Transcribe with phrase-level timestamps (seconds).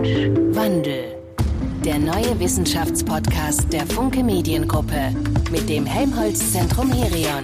[0.00, 1.16] Mensch, Wandel.
[1.84, 5.12] Der neue Wissenschaftspodcast der Funke Mediengruppe
[5.50, 7.42] mit dem Helmholtz-Zentrum Herion.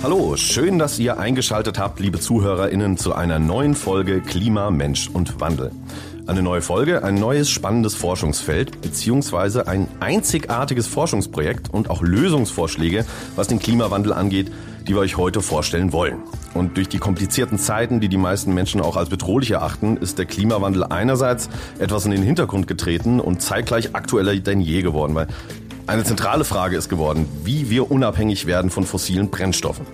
[0.00, 5.40] Hallo, schön, dass ihr eingeschaltet habt, liebe ZuhörerInnen, zu einer neuen Folge Klima, Mensch und
[5.40, 5.72] Wandel.
[6.28, 13.48] Eine neue Folge, ein neues spannendes Forschungsfeld, beziehungsweise ein einzigartiges Forschungsprojekt und auch Lösungsvorschläge, was
[13.48, 14.52] den Klimawandel angeht,
[14.86, 16.18] die wir euch heute vorstellen wollen.
[16.52, 20.26] Und durch die komplizierten Zeiten, die die meisten Menschen auch als bedrohlich erachten, ist der
[20.26, 21.48] Klimawandel einerseits
[21.78, 25.28] etwas in den Hintergrund getreten und zeitgleich aktueller denn je geworden, weil
[25.86, 29.86] eine zentrale Frage ist geworden, wie wir unabhängig werden von fossilen Brennstoffen.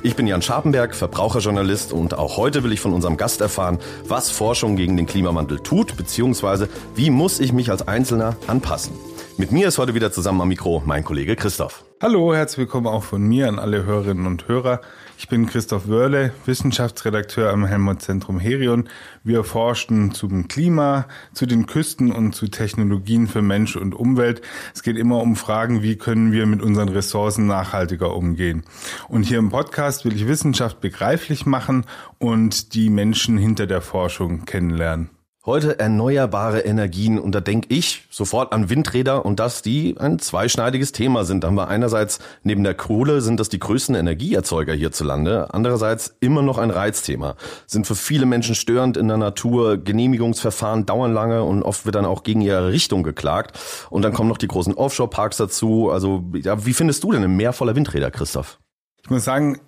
[0.00, 4.30] Ich bin Jan Scharpenberg, Verbraucherjournalist und auch heute will ich von unserem Gast erfahren, was
[4.30, 8.92] Forschung gegen den Klimawandel tut, beziehungsweise wie muss ich mich als Einzelner anpassen.
[9.40, 11.84] Mit mir ist heute wieder zusammen am Mikro mein Kollege Christoph.
[12.02, 14.80] Hallo, herzlich willkommen auch von mir an alle Hörerinnen und Hörer.
[15.16, 18.88] Ich bin Christoph Wörle, Wissenschaftsredakteur am Helmholtz-Zentrum Herion.
[19.22, 24.42] Wir forschen zum Klima, zu den Küsten und zu Technologien für Mensch und Umwelt.
[24.74, 28.64] Es geht immer um Fragen, wie können wir mit unseren Ressourcen nachhaltiger umgehen.
[29.08, 31.84] Und hier im Podcast will ich Wissenschaft begreiflich machen
[32.18, 35.10] und die Menschen hinter der Forschung kennenlernen.
[35.48, 40.92] Heute erneuerbare Energien und da denke ich sofort an Windräder und dass die ein zweischneidiges
[40.92, 41.42] Thema sind.
[41.42, 46.42] Da haben wir einerseits neben der Kohle sind das die größten Energieerzeuger hierzulande, andererseits immer
[46.42, 47.34] noch ein Reizthema.
[47.66, 52.04] Sind für viele Menschen störend in der Natur, Genehmigungsverfahren dauern lange und oft wird dann
[52.04, 53.58] auch gegen ihre Richtung geklagt.
[53.88, 55.90] Und dann kommen noch die großen Offshore-Parks dazu.
[55.90, 58.58] Also ja, wie findest du denn ein Meer voller Windräder, Christoph?
[59.02, 59.58] Ich muss sagen,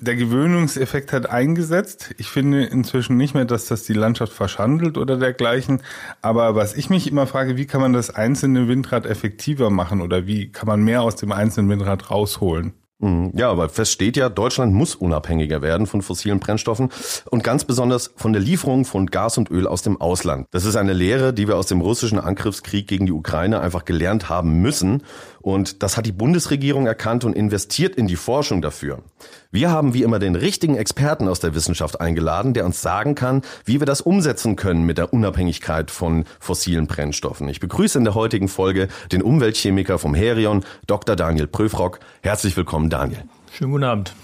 [0.00, 2.14] der Gewöhnungseffekt hat eingesetzt.
[2.18, 5.82] Ich finde inzwischen nicht mehr, dass das die Landschaft verschandelt oder dergleichen.
[6.22, 10.26] Aber was ich mich immer frage, wie kann man das einzelne Windrad effektiver machen oder
[10.26, 12.74] wie kann man mehr aus dem einzelnen Windrad rausholen?
[13.00, 13.32] Mhm.
[13.34, 16.90] Ja, aber fest steht ja, Deutschland muss unabhängiger werden von fossilen Brennstoffen
[17.30, 20.46] und ganz besonders von der Lieferung von Gas und Öl aus dem Ausland.
[20.50, 24.28] Das ist eine Lehre, die wir aus dem russischen Angriffskrieg gegen die Ukraine einfach gelernt
[24.28, 25.02] haben müssen.
[25.40, 29.02] Und das hat die Bundesregierung erkannt und investiert in die Forschung dafür.
[29.50, 33.42] Wir haben wie immer den richtigen Experten aus der Wissenschaft eingeladen, der uns sagen kann,
[33.64, 37.48] wie wir das umsetzen können mit der Unabhängigkeit von fossilen Brennstoffen.
[37.48, 41.16] Ich begrüße in der heutigen Folge den Umweltchemiker vom Herion, Dr.
[41.16, 42.00] Daniel Pröfrock.
[42.22, 43.24] Herzlich willkommen, Daniel.
[43.52, 44.14] Schönen guten Abend.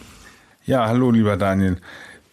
[0.66, 1.78] Ja, hallo, lieber Daniel.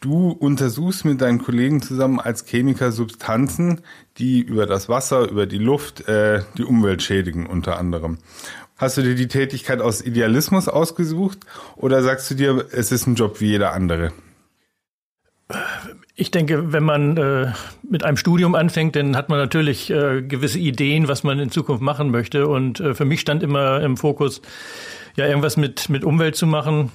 [0.03, 3.79] Du untersuchst mit deinen Kollegen zusammen als Chemiker Substanzen,
[4.17, 8.17] die über das Wasser, über die Luft äh, die Umwelt schädigen unter anderem.
[8.83, 11.39] Hast du dir die Tätigkeit aus Idealismus ausgesucht
[11.77, 14.11] oder sagst du dir, es ist ein Job wie jeder andere?
[16.15, 17.53] Ich denke, wenn man äh,
[17.89, 21.81] mit einem Studium anfängt, dann hat man natürlich äh, gewisse Ideen, was man in Zukunft
[21.81, 22.49] machen möchte.
[22.49, 24.41] Und äh, für mich stand immer im Fokus,
[25.15, 26.91] ja, irgendwas mit, mit Umwelt zu machen.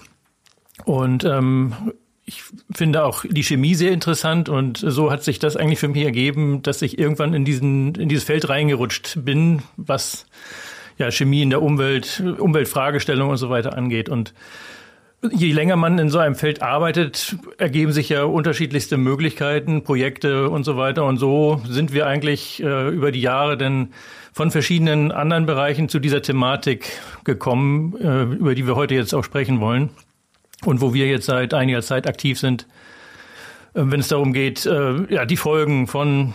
[0.84, 1.72] Und ähm,
[2.26, 6.04] ich finde auch die Chemie sehr interessant und so hat sich das eigentlich für mich
[6.04, 10.26] ergeben, dass ich irgendwann in diesen in dieses Feld reingerutscht bin, was
[10.98, 14.08] ja, Chemie in der Umwelt, Umweltfragestellung und so weiter angeht.
[14.08, 14.34] Und
[15.32, 20.64] je länger man in so einem Feld arbeitet, ergeben sich ja unterschiedlichste Möglichkeiten, Projekte und
[20.64, 21.04] so weiter.
[21.04, 23.92] Und so sind wir eigentlich äh, über die Jahre denn
[24.32, 29.24] von verschiedenen anderen Bereichen zu dieser Thematik gekommen, äh, über die wir heute jetzt auch
[29.24, 29.90] sprechen wollen.
[30.64, 32.66] Und wo wir jetzt seit einiger Zeit aktiv sind,
[33.74, 36.34] äh, wenn es darum geht, äh, ja, die Folgen von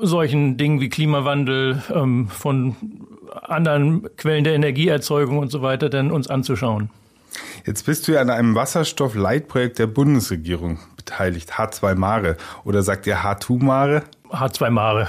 [0.00, 2.76] solchen Dingen wie Klimawandel, ähm, von
[3.32, 6.90] anderen Quellen der Energieerzeugung und so weiter denn uns anzuschauen.
[7.64, 12.36] Jetzt bist du ja an einem Wasserstoff-Leitprojekt der Bundesregierung beteiligt, H2 Mare.
[12.64, 14.02] Oder sagt ihr H2 Mare?
[14.32, 15.08] H2 Mare.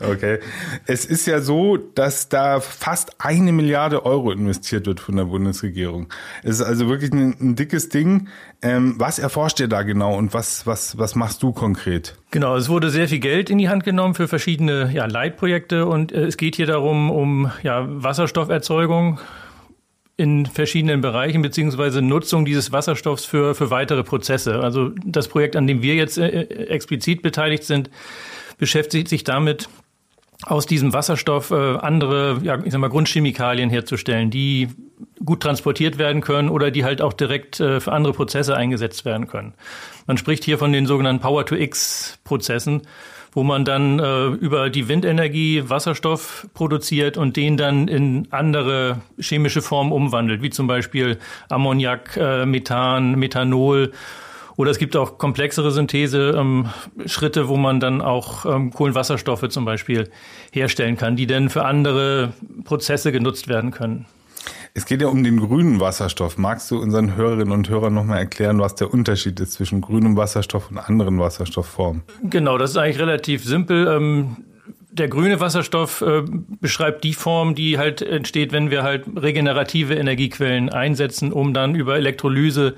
[0.00, 0.38] okay.
[0.86, 6.08] Es ist ja so, dass da fast eine Milliarde Euro investiert wird von der Bundesregierung.
[6.42, 8.28] Es ist also wirklich ein, ein dickes Ding.
[8.60, 12.16] Ähm, was erforscht ihr da genau und was, was, was machst du konkret?
[12.30, 16.12] Genau, es wurde sehr viel Geld in die Hand genommen für verschiedene ja, Leitprojekte und
[16.12, 19.18] äh, es geht hier darum, um ja, Wasserstofferzeugung
[20.16, 24.60] in verschiedenen Bereichen beziehungsweise Nutzung dieses Wasserstoffs für, für weitere Prozesse.
[24.60, 27.90] Also das Projekt, an dem wir jetzt äh, äh explizit beteiligt sind,
[28.62, 29.68] beschäftigt sich damit,
[30.46, 34.68] aus diesem Wasserstoff äh, andere, ja, ich sag mal, Grundchemikalien herzustellen, die
[35.24, 39.26] gut transportiert werden können oder die halt auch direkt äh, für andere Prozesse eingesetzt werden
[39.26, 39.54] können.
[40.06, 42.82] Man spricht hier von den sogenannten Power-to-X-Prozessen,
[43.32, 49.60] wo man dann äh, über die Windenergie Wasserstoff produziert und den dann in andere chemische
[49.60, 51.18] Formen umwandelt, wie zum Beispiel
[51.48, 53.90] Ammoniak, äh, Methan, Methanol
[54.56, 60.10] oder es gibt auch komplexere Synthese-Schritte, ähm, wo man dann auch ähm, Kohlenwasserstoffe zum Beispiel
[60.52, 62.32] herstellen kann, die dann für andere
[62.64, 64.06] Prozesse genutzt werden können.
[64.74, 66.38] Es geht ja um den grünen Wasserstoff.
[66.38, 70.70] Magst du unseren Hörerinnen und Hörern nochmal erklären, was der Unterschied ist zwischen grünem Wasserstoff
[70.70, 72.02] und anderen Wasserstoffformen?
[72.22, 73.86] Genau, das ist eigentlich relativ simpel.
[73.86, 74.38] Ähm,
[74.90, 76.22] der grüne Wasserstoff äh,
[76.60, 81.96] beschreibt die Form, die halt entsteht, wenn wir halt regenerative Energiequellen einsetzen, um dann über
[81.96, 82.74] Elektrolyse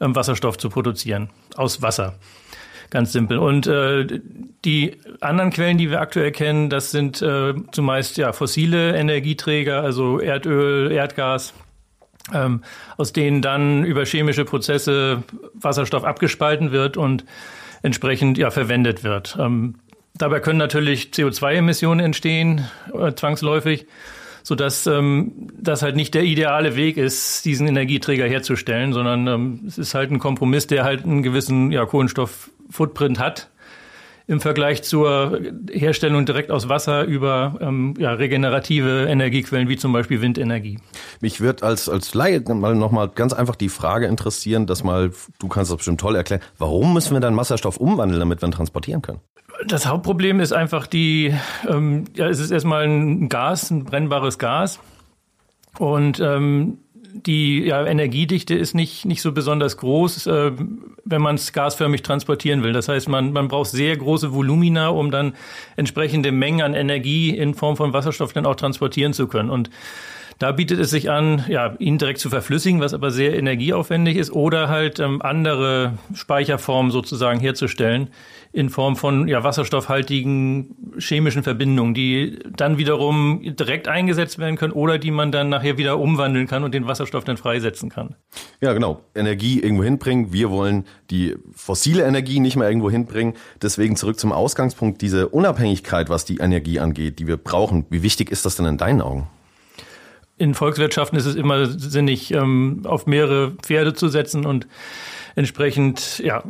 [0.00, 2.14] ähm, Wasserstoff zu produzieren aus Wasser.
[2.90, 3.38] Ganz simpel.
[3.38, 4.06] Und äh,
[4.64, 10.20] die anderen Quellen, die wir aktuell kennen, das sind äh, zumeist ja fossile Energieträger, also
[10.20, 11.52] Erdöl, Erdgas,
[12.32, 12.62] ähm,
[12.96, 15.22] aus denen dann über chemische Prozesse
[15.52, 17.26] Wasserstoff abgespalten wird und
[17.82, 19.36] entsprechend ja verwendet wird.
[19.38, 19.74] Ähm,
[20.14, 23.86] dabei können natürlich CO2-Emissionen entstehen, äh, zwangsläufig,
[24.48, 29.76] sodass ähm, das halt nicht der ideale Weg ist, diesen Energieträger herzustellen, sondern ähm, es
[29.76, 33.50] ist halt ein Kompromiss, der halt einen gewissen ja, Kohlenstoff-Footprint hat
[34.26, 35.38] im Vergleich zur
[35.70, 40.78] Herstellung direkt aus Wasser über ähm, ja, regenerative Energiequellen wie zum Beispiel Windenergie.
[41.20, 45.48] Mich wird als, als Laie mal nochmal ganz einfach die Frage interessieren, dass mal, du
[45.48, 49.02] kannst das bestimmt toll erklären, warum müssen wir dann Wasserstoff umwandeln, damit wir ihn transportieren
[49.02, 49.20] können?
[49.66, 51.34] Das Hauptproblem ist einfach die,
[51.68, 54.78] ähm, ja, es ist erstmal ein Gas, ein brennbares Gas.
[55.78, 56.78] Und ähm,
[57.12, 60.52] die ja, Energiedichte ist nicht, nicht so besonders groß, äh,
[61.04, 62.72] wenn man es gasförmig transportieren will.
[62.72, 65.34] Das heißt, man, man braucht sehr große Volumina, um dann
[65.76, 69.50] entsprechende Mengen an Energie in Form von Wasserstoff dann auch transportieren zu können.
[69.50, 69.70] Und
[70.38, 74.30] da bietet es sich an, ja, ihn direkt zu verflüssigen, was aber sehr energieaufwendig ist,
[74.30, 78.08] oder halt ähm, andere Speicherformen sozusagen herzustellen
[78.58, 84.98] in Form von ja, wasserstoffhaltigen chemischen Verbindungen, die dann wiederum direkt eingesetzt werden können oder
[84.98, 88.16] die man dann nachher wieder umwandeln kann und den Wasserstoff dann freisetzen kann.
[88.60, 89.00] Ja, genau.
[89.14, 90.32] Energie irgendwo hinbringen.
[90.32, 93.34] Wir wollen die fossile Energie nicht mehr irgendwo hinbringen.
[93.62, 97.86] Deswegen zurück zum Ausgangspunkt, diese Unabhängigkeit, was die Energie angeht, die wir brauchen.
[97.90, 99.28] Wie wichtig ist das denn in deinen Augen?
[100.40, 104.68] in Volkswirtschaften ist es immer sinnig, ähm, auf mehrere Pferde zu setzen und
[105.34, 106.44] entsprechend ja,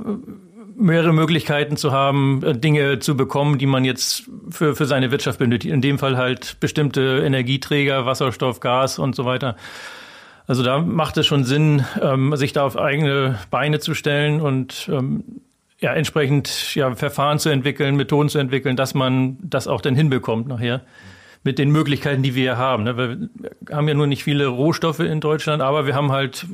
[0.78, 5.38] mehrere Möglichkeiten zu haben, äh, Dinge zu bekommen, die man jetzt für, für seine Wirtschaft
[5.38, 5.74] benötigt.
[5.74, 9.56] In dem Fall halt bestimmte Energieträger, Wasserstoff, Gas und so weiter.
[10.46, 14.88] Also da macht es schon Sinn, ähm, sich da auf eigene Beine zu stellen und
[14.90, 15.24] ähm,
[15.80, 20.48] ja, entsprechend ja, Verfahren zu entwickeln, Methoden zu entwickeln, dass man das auch dann hinbekommt
[20.48, 20.80] nachher
[21.44, 22.84] mit den Möglichkeiten, die wir haben.
[22.84, 22.96] Ne?
[22.96, 26.46] Wir haben ja nur nicht viele Rohstoffe in Deutschland, aber wir haben halt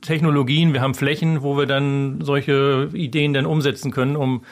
[0.00, 4.42] Technologien, wir haben Flächen, wo wir dann solche Ideen dann umsetzen können, um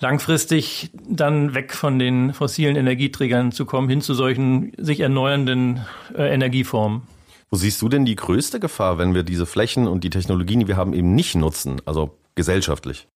[0.00, 5.80] langfristig dann weg von den fossilen Energieträgern zu kommen, hin zu solchen sich erneuernden
[6.14, 7.02] äh, Energieformen.
[7.50, 10.68] Wo siehst du denn die größte Gefahr, wenn wir diese Flächen und die Technologien, die
[10.68, 13.08] wir haben, eben nicht nutzen, also gesellschaftlich?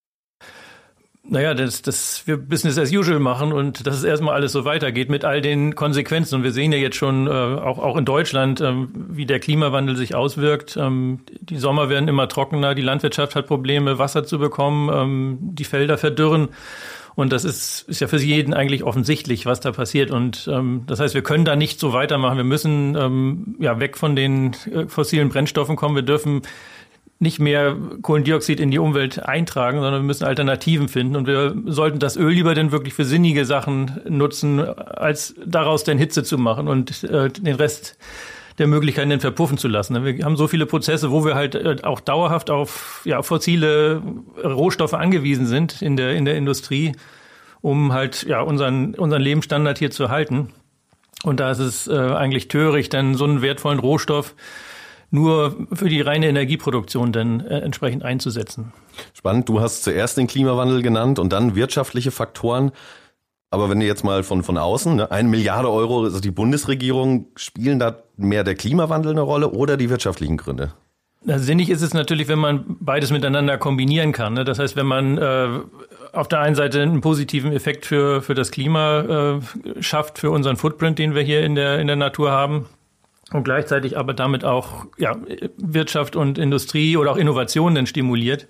[1.28, 5.10] Naja, dass, dass wir Business as usual machen und dass es erstmal alles so weitergeht
[5.10, 6.36] mit all den Konsequenzen.
[6.36, 9.96] Und wir sehen ja jetzt schon, äh, auch, auch in Deutschland, ähm, wie der Klimawandel
[9.96, 10.76] sich auswirkt.
[10.76, 15.64] Ähm, die Sommer werden immer trockener, die Landwirtschaft hat Probleme, Wasser zu bekommen, ähm, die
[15.64, 16.48] Felder verdürren.
[17.16, 20.10] Und das ist, ist ja für jeden eigentlich offensichtlich, was da passiert.
[20.10, 22.36] Und ähm, das heißt, wir können da nicht so weitermachen.
[22.36, 25.94] Wir müssen ähm, ja weg von den äh, fossilen Brennstoffen kommen.
[25.94, 26.42] Wir dürfen
[27.18, 31.16] nicht mehr Kohlendioxid in die Umwelt eintragen, sondern wir müssen Alternativen finden.
[31.16, 35.96] Und wir sollten das Öl lieber denn wirklich für sinnige Sachen nutzen, als daraus dann
[35.96, 37.96] Hitze zu machen und äh, den Rest
[38.58, 40.02] der Möglichkeiten dann verpuffen zu lassen.
[40.04, 44.02] Wir haben so viele Prozesse, wo wir halt äh, auch dauerhaft auf ja, fossile
[44.42, 46.92] Rohstoffe angewiesen sind in der, in der Industrie,
[47.62, 50.50] um halt ja, unseren, unseren Lebensstandard hier zu erhalten.
[51.22, 54.34] Und da ist es äh, eigentlich töricht, dann so einen wertvollen Rohstoff
[55.10, 58.72] nur für die reine Energieproduktion dann äh, entsprechend einzusetzen.
[59.14, 62.72] Spannend, du hast zuerst den Klimawandel genannt und dann wirtschaftliche Faktoren.
[63.50, 67.28] Aber wenn du jetzt mal von, von außen, ne, eine Milliarde Euro, also die Bundesregierung,
[67.36, 70.72] spielen da mehr der Klimawandel eine Rolle oder die wirtschaftlichen Gründe?
[71.24, 74.34] Sinnig ist es natürlich, wenn man beides miteinander kombinieren kann.
[74.34, 74.44] Ne?
[74.44, 75.48] Das heißt, wenn man äh,
[76.12, 80.56] auf der einen Seite einen positiven Effekt für, für das Klima äh, schafft, für unseren
[80.56, 82.66] Footprint, den wir hier in der, in der Natur haben,
[83.32, 85.16] und gleichzeitig aber damit auch ja,
[85.56, 88.46] Wirtschaft und Industrie oder auch Innovationen stimuliert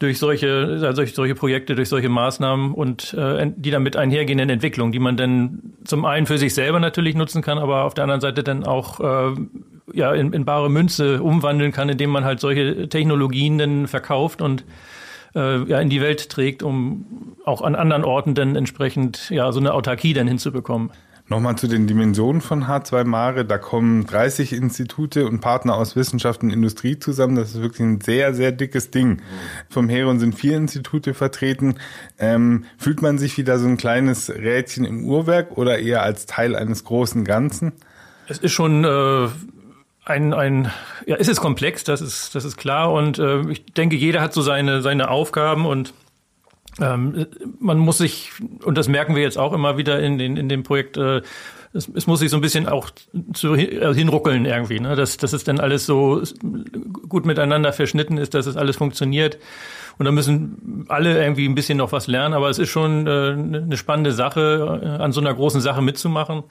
[0.00, 4.98] durch solche, also solche Projekte, durch solche Maßnahmen und äh, die damit einhergehenden Entwicklungen, die
[4.98, 8.42] man dann zum einen für sich selber natürlich nutzen kann, aber auf der anderen Seite
[8.42, 9.34] dann auch äh,
[9.92, 14.64] ja, in, in bare Münze umwandeln kann, indem man halt solche Technologien dann verkauft und
[15.34, 19.60] äh, ja, in die Welt trägt, um auch an anderen Orten dann entsprechend ja, so
[19.60, 20.92] eine Autarkie dann hinzubekommen.
[21.30, 23.44] Nochmal zu den Dimensionen von H2 Mare.
[23.44, 27.36] Da kommen 30 Institute und Partner aus Wissenschaft und Industrie zusammen.
[27.36, 29.22] Das ist wirklich ein sehr, sehr dickes Ding.
[29.68, 31.76] Vom Heron sind vier Institute vertreten.
[32.18, 36.56] Ähm, fühlt man sich wieder so ein kleines Rädchen im Uhrwerk oder eher als Teil
[36.56, 37.74] eines großen Ganzen?
[38.26, 39.28] Es ist schon äh,
[40.04, 40.72] ein, ein,
[41.06, 42.92] ja, es ist komplex, das ist, das ist klar.
[42.92, 45.94] Und äh, ich denke, jeder hat so seine, seine Aufgaben und
[46.80, 47.26] ähm,
[47.58, 48.30] man muss sich,
[48.64, 51.22] und das merken wir jetzt auch immer wieder in, in, in dem Projekt, äh,
[51.72, 52.90] es, es muss sich so ein bisschen auch
[53.32, 54.96] zu, äh, hinruckeln irgendwie, ne?
[54.96, 56.22] dass, dass es dann alles so
[57.08, 59.38] gut miteinander verschnitten ist, dass es alles funktioniert.
[59.98, 63.10] Und da müssen alle irgendwie ein bisschen noch was lernen, aber es ist schon äh,
[63.32, 66.44] eine spannende Sache, äh, an so einer großen Sache mitzumachen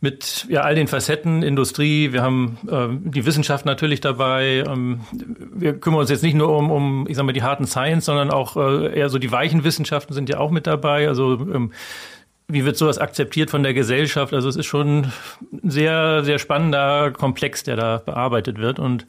[0.00, 4.64] mit ja, all den Facetten, Industrie, wir haben äh, die Wissenschaft natürlich dabei.
[4.66, 8.06] Ähm, wir kümmern uns jetzt nicht nur um, um, ich sag mal, die harten Science,
[8.06, 11.06] sondern auch äh, eher so die weichen Wissenschaften sind ja auch mit dabei.
[11.06, 11.72] Also ähm,
[12.48, 14.32] wie wird sowas akzeptiert von der Gesellschaft?
[14.32, 15.06] Also es ist schon
[15.52, 18.78] ein sehr, sehr spannender Komplex, der da bearbeitet wird.
[18.78, 19.06] Und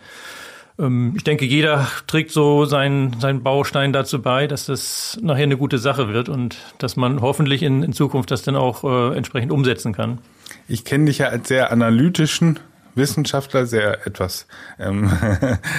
[0.77, 5.57] ähm, ich denke, jeder trägt so seinen, seinen Baustein dazu bei, dass das nachher eine
[5.57, 9.53] gute Sache wird und dass man hoffentlich in, in Zukunft das dann auch äh, entsprechend
[9.53, 10.19] umsetzen kann.
[10.67, 12.59] Ich kenne dich ja als sehr analytischen
[12.95, 14.47] Wissenschaftler, sehr etwas
[14.79, 15.09] ähm,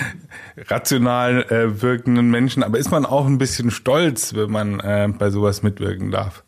[0.69, 5.31] rational äh, wirkenden Menschen, aber ist man auch ein bisschen stolz, wenn man äh, bei
[5.31, 6.43] sowas mitwirken darf?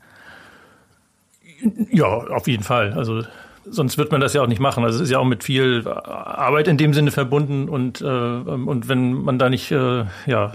[1.91, 2.93] Ja, auf jeden Fall.
[2.93, 3.23] Also
[3.69, 4.85] sonst wird man das ja auch nicht machen.
[4.85, 8.89] Also es ist ja auch mit viel Arbeit in dem Sinne verbunden und äh, und
[8.89, 10.53] wenn man da nicht äh, ja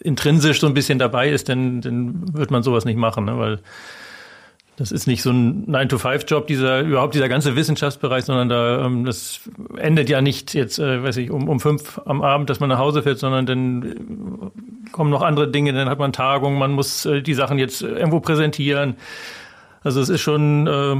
[0.00, 3.38] intrinsisch so ein bisschen dabei ist, dann dann wird man sowas nicht machen, ne?
[3.38, 3.58] weil
[4.76, 9.40] das ist nicht so ein 9-to-5-Job, dieser, überhaupt dieser ganze Wissenschaftsbereich, sondern da, ähm, das
[9.78, 12.78] endet ja nicht jetzt, äh, weiß ich, um, um fünf am Abend, dass man nach
[12.78, 17.06] Hause fährt, sondern dann äh, kommen noch andere Dinge, dann hat man Tagungen, man muss
[17.06, 18.96] äh, die Sachen jetzt irgendwo präsentieren.
[19.82, 20.96] Also es ist schon, äh,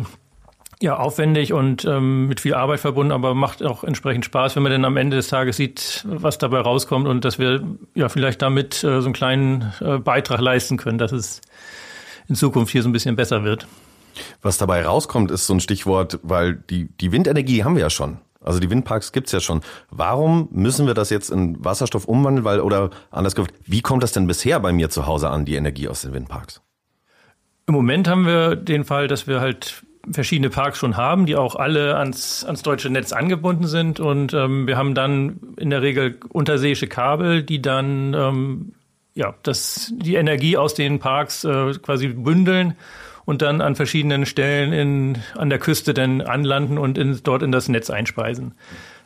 [0.81, 4.73] ja, aufwendig und ähm, mit viel Arbeit verbunden, aber macht auch entsprechend Spaß, wenn man
[4.73, 7.63] dann am Ende des Tages sieht, was dabei rauskommt und dass wir
[7.95, 11.41] ja vielleicht damit äh, so einen kleinen äh, Beitrag leisten können, dass es
[12.29, 13.67] in Zukunft hier so ein bisschen besser wird.
[14.43, 18.19] Was dabei rauskommt, ist so ein Stichwort, weil die, die Windenergie haben wir ja schon.
[18.41, 19.61] Also die Windparks gibt's ja schon.
[19.91, 22.45] Warum müssen wir das jetzt in Wasserstoff umwandeln?
[22.45, 25.57] Weil, oder anders gesagt, wie kommt das denn bisher bei mir zu Hause an, die
[25.57, 26.63] Energie aus den Windparks?
[27.67, 31.57] Im Moment haben wir den Fall, dass wir halt verschiedene Parks schon haben, die auch
[31.57, 33.99] alle ans, ans deutsche Netz angebunden sind.
[33.99, 38.73] Und ähm, wir haben dann in der Regel unterseeische Kabel, die dann ähm,
[39.17, 42.77] ja, das, die Energie aus den Parks äh, quasi bündeln
[43.25, 47.51] und dann an verschiedenen Stellen in, an der Küste dann anlanden und in, dort in
[47.51, 48.55] das Netz einspeisen.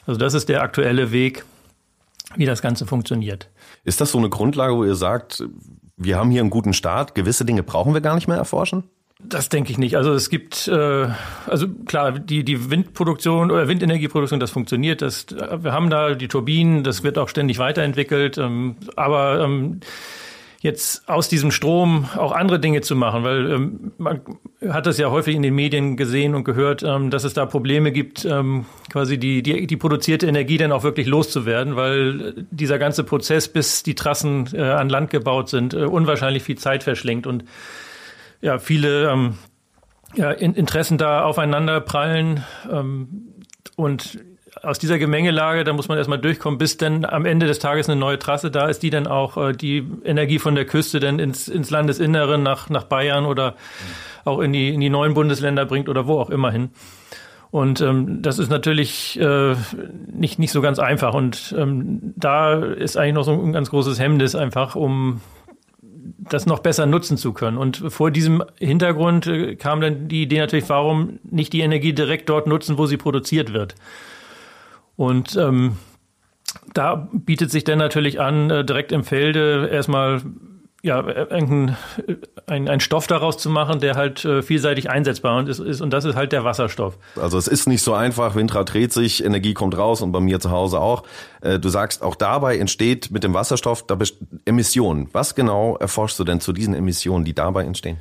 [0.07, 1.45] Also das ist der aktuelle Weg,
[2.35, 3.49] wie das Ganze funktioniert.
[3.85, 5.45] Ist das so eine Grundlage, wo ihr sagt,
[5.97, 8.85] wir haben hier einen guten Start, gewisse Dinge brauchen wir gar nicht mehr erforschen?
[9.25, 9.97] Das denke ich nicht.
[9.97, 11.09] Also es gibt, äh,
[11.47, 15.03] also klar, die, die Windproduktion oder Windenergieproduktion, das funktioniert.
[15.03, 18.39] Das, wir haben da die Turbinen, das wird auch ständig weiterentwickelt.
[18.39, 19.81] Ähm, aber ähm,
[20.61, 24.21] jetzt aus diesem Strom auch andere Dinge zu machen, weil ähm, man
[24.69, 27.93] hat das ja häufig in den Medien gesehen und gehört, ähm, dass es da Probleme
[27.93, 33.05] gibt, ähm, quasi die, die, die produzierte Energie dann auch wirklich loszuwerden, weil dieser ganze
[33.05, 37.45] Prozess, bis die Trassen äh, an Land gebaut sind, äh, unwahrscheinlich viel Zeit verschlingt und
[38.41, 39.35] ja, viele ähm,
[40.15, 42.45] ja, Interessen da aufeinander prallen.
[42.71, 43.35] Ähm,
[43.77, 44.19] und
[44.63, 47.99] aus dieser Gemengelage, da muss man erstmal durchkommen, bis dann am Ende des Tages eine
[47.99, 51.49] neue Trasse da ist, die dann auch äh, die Energie von der Küste dann ins,
[51.49, 53.55] ins Landesinnere nach, nach Bayern oder
[54.25, 56.71] auch in die, in die neuen Bundesländer bringt oder wo auch immer hin.
[57.51, 59.57] Und ähm, das ist natürlich äh,
[60.13, 61.15] nicht, nicht so ganz einfach.
[61.15, 65.21] Und ähm, da ist eigentlich noch so ein ganz großes Hemmnis einfach, um
[66.33, 67.59] das noch besser nutzen zu können.
[67.59, 72.29] Und vor diesem Hintergrund äh, kam dann die Idee natürlich, warum nicht die Energie direkt
[72.29, 73.75] dort nutzen, wo sie produziert wird.
[74.97, 75.77] Und ähm,
[76.75, 80.23] da bietet sich dann natürlich an, äh, direkt im Felde erstmal
[80.83, 81.77] ja, ein,
[82.47, 85.81] ein Stoff daraus zu machen, der halt äh, vielseitig einsetzbar ist, ist.
[85.81, 86.97] Und das ist halt der Wasserstoff.
[87.21, 90.41] Also es ist nicht so einfach, Windrad dreht sich, Energie kommt raus und bei mir
[90.41, 91.03] zu Hause auch.
[91.43, 93.99] Äh, du sagst, auch dabei entsteht mit dem Wasserstoff da
[94.47, 95.09] Emissionen.
[95.13, 97.99] Was genau erforschst du denn zu diesen Emissionen, die dabei entstehen?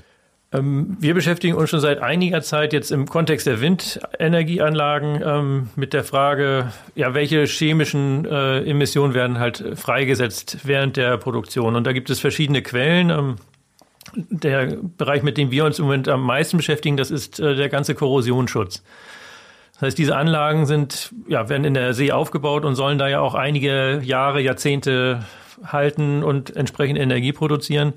[0.51, 5.94] Ähm, wir beschäftigen uns schon seit einiger Zeit jetzt im Kontext der Windenergieanlagen ähm, mit
[5.94, 11.75] der Frage, ja, welche chemischen äh, Emissionen werden halt freigesetzt während der Produktion.
[11.75, 13.10] Und da gibt es verschiedene Quellen.
[13.12, 13.36] Ähm,
[14.15, 17.70] der Bereich, mit dem wir uns im Moment am meisten beschäftigen, das ist äh, der
[17.70, 18.84] ganze Korrosionsschutz.
[19.74, 23.20] Das heißt, diese Anlagen sind, ja, werden in der See aufgebaut und sollen da ja
[23.20, 25.25] auch einige Jahre, Jahrzehnte
[25.63, 27.94] halten und entsprechend Energie produzieren.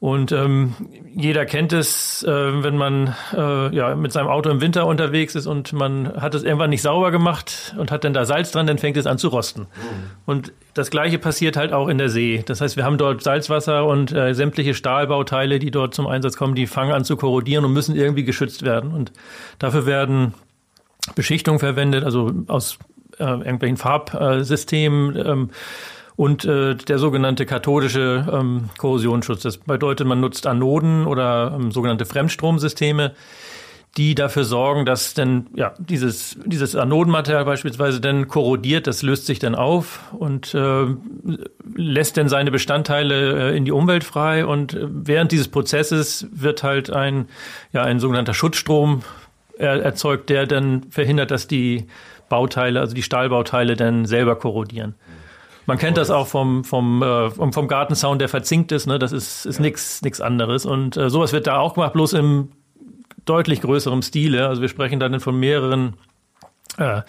[0.00, 0.74] Und ähm,
[1.12, 5.48] jeder kennt es, äh, wenn man äh, ja mit seinem Auto im Winter unterwegs ist
[5.48, 8.78] und man hat es irgendwann nicht sauber gemacht und hat dann da Salz dran, dann
[8.78, 9.62] fängt es an zu rosten.
[9.62, 9.66] Mhm.
[10.24, 12.44] Und das Gleiche passiert halt auch in der See.
[12.46, 16.54] Das heißt, wir haben dort Salzwasser und äh, sämtliche Stahlbauteile, die dort zum Einsatz kommen,
[16.54, 18.92] die fangen an zu korrodieren und müssen irgendwie geschützt werden.
[18.92, 19.10] Und
[19.58, 20.32] dafür werden
[21.16, 22.78] Beschichtungen verwendet, also aus
[23.18, 25.16] äh, irgendwelchen Farbsystemen.
[25.16, 25.50] Ähm,
[26.18, 29.42] und äh, der sogenannte kathodische ähm, Korrosionsschutz.
[29.42, 33.12] Das bedeutet, man nutzt Anoden oder ähm, sogenannte Fremdstromsysteme,
[33.96, 39.38] die dafür sorgen, dass denn ja dieses dieses Anodenmaterial beispielsweise dann korrodiert, das löst sich
[39.38, 40.86] dann auf und äh,
[41.76, 46.64] lässt dann seine Bestandteile äh, in die Umwelt frei und äh, während dieses Prozesses wird
[46.64, 47.28] halt ein
[47.72, 49.02] ja ein sogenannter Schutzstrom
[49.56, 51.86] er, erzeugt, der dann verhindert, dass die
[52.28, 54.96] Bauteile, also die Stahlbauteile dann selber korrodieren.
[55.68, 58.86] Man kennt das auch vom, vom, äh, vom Gartenzaun, der verzinkt ist.
[58.86, 58.98] Ne?
[58.98, 59.62] Das ist, ist ja.
[59.62, 60.64] nichts nix anderes.
[60.64, 62.48] Und äh, sowas wird da auch gemacht, bloß im
[63.26, 64.48] deutlich größerem Stile.
[64.48, 65.92] Also wir sprechen dann von mehreren
[66.78, 67.02] äh,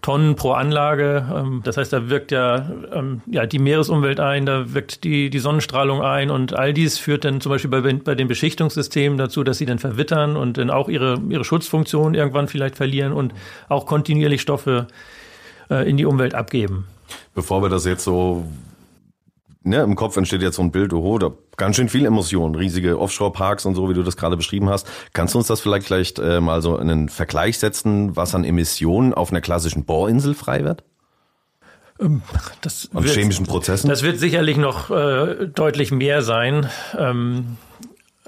[0.00, 1.26] Tonnen pro Anlage.
[1.34, 5.38] Ähm, das heißt, da wirkt ja, ähm, ja die Meeresumwelt ein, da wirkt die, die
[5.40, 9.58] Sonnenstrahlung ein und all dies führt dann zum Beispiel bei, bei den Beschichtungssystemen dazu, dass
[9.58, 13.34] sie dann verwittern und dann auch ihre, ihre Schutzfunktion irgendwann vielleicht verlieren und
[13.68, 14.86] auch kontinuierlich Stoffe
[15.68, 16.86] äh, in die Umwelt abgeben.
[17.34, 18.44] Bevor wir das jetzt so
[19.64, 22.98] ne, im Kopf entsteht jetzt so ein Bild, oh, da ganz schön viel Emotionen, riesige
[22.98, 24.86] Offshore-Parks und so, wie du das gerade beschrieben hast.
[25.12, 28.44] Kannst du uns das vielleicht, vielleicht äh, mal so in einen Vergleich setzen, was an
[28.44, 30.84] Emissionen auf einer klassischen Bohrinsel frei wird?
[32.00, 32.22] Ähm,
[32.60, 33.88] das und wird, chemischen Prozessen?
[33.88, 36.68] Das wird sicherlich noch äh, deutlich mehr sein.
[36.98, 37.56] Ähm,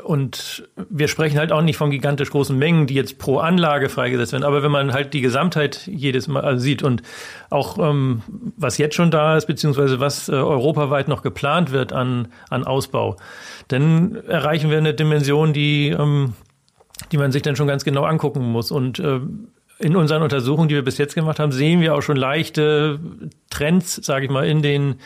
[0.07, 4.33] und wir sprechen halt auch nicht von gigantisch großen Mengen, die jetzt pro Anlage freigesetzt
[4.33, 4.45] werden.
[4.45, 7.03] Aber wenn man halt die Gesamtheit jedes Mal also sieht und
[7.51, 8.23] auch ähm,
[8.57, 13.17] was jetzt schon da ist, beziehungsweise was äh, europaweit noch geplant wird an, an Ausbau,
[13.67, 16.35] dann erreichen wir eine Dimension, die, ähm,
[17.11, 18.71] die man sich dann schon ganz genau angucken muss.
[18.71, 19.19] Und äh,
[19.81, 23.01] in unseren Untersuchungen, die wir bis jetzt gemacht haben, sehen wir auch schon leichte
[23.51, 25.01] Trends, sage ich mal, in den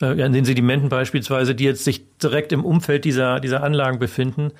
[0.00, 4.52] äh, in den Sedimenten beispielsweise, die jetzt sich direkt im Umfeld dieser, dieser Anlagen befinden,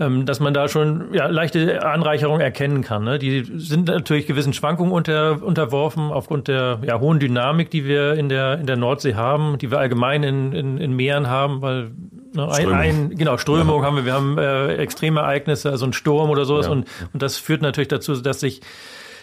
[0.00, 3.04] ähm, dass man da schon ja, leichte Anreicherung erkennen kann.
[3.04, 3.18] Ne?
[3.18, 8.28] Die sind natürlich gewissen Schwankungen unter, unterworfen aufgrund der ja, hohen Dynamik, die wir in
[8.28, 11.90] der, in der Nordsee haben, die wir allgemein in, in, in Meeren haben, weil
[12.32, 13.86] ne, ein, ein, genau, Strömung ja.
[13.86, 16.72] haben wir, wir haben äh, extreme Ereignisse, also ein Sturm oder sowas ja.
[16.72, 18.62] und, und das führt natürlich dazu, dass sich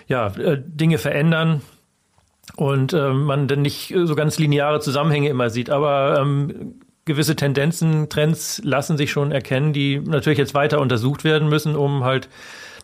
[0.07, 1.61] ja, äh, Dinge verändern
[2.55, 5.69] und äh, man dann nicht so ganz lineare Zusammenhänge immer sieht.
[5.69, 11.49] Aber ähm, gewisse Tendenzen, Trends lassen sich schon erkennen, die natürlich jetzt weiter untersucht werden
[11.49, 12.29] müssen, um halt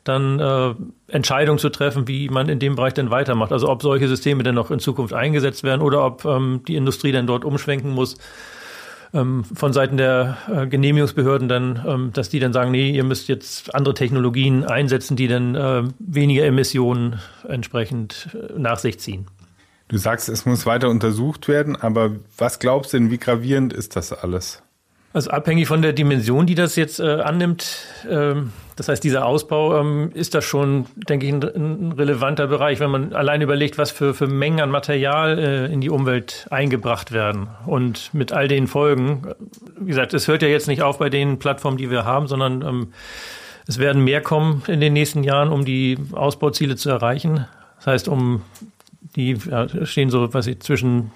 [0.03, 0.75] dann äh,
[1.07, 3.51] Entscheidungen zu treffen, wie man in dem Bereich denn weitermacht.
[3.51, 7.11] Also ob solche Systeme denn noch in Zukunft eingesetzt werden oder ob ähm, die Industrie
[7.11, 8.17] dann dort umschwenken muss
[9.15, 13.27] ähm, von Seiten der äh, Genehmigungsbehörden dann, ähm, dass die dann sagen, nee, ihr müsst
[13.27, 19.25] jetzt andere Technologien einsetzen, die dann äh, weniger Emissionen entsprechend äh, nach sich ziehen.
[19.87, 23.95] Du sagst, es muss weiter untersucht werden, aber was glaubst du denn, wie gravierend ist
[23.95, 24.63] das alles?
[25.13, 29.79] Also abhängig von der Dimension, die das jetzt äh, annimmt, ähm, das heißt, dieser Ausbau
[29.79, 33.91] ähm, ist das schon, denke ich, ein, ein, relevanter Bereich, wenn man allein überlegt, was
[33.91, 37.47] für, für Mengen an Material äh, in die Umwelt eingebracht werden.
[37.65, 39.21] Und mit all den Folgen,
[39.79, 42.61] wie gesagt, es hört ja jetzt nicht auf bei den Plattformen, die wir haben, sondern
[42.63, 42.87] ähm,
[43.67, 47.47] es werden mehr kommen in den nächsten Jahren, um die Ausbauziele zu erreichen.
[47.77, 48.41] Das heißt, um
[49.15, 51.11] die ja, stehen so, was ich, zwischen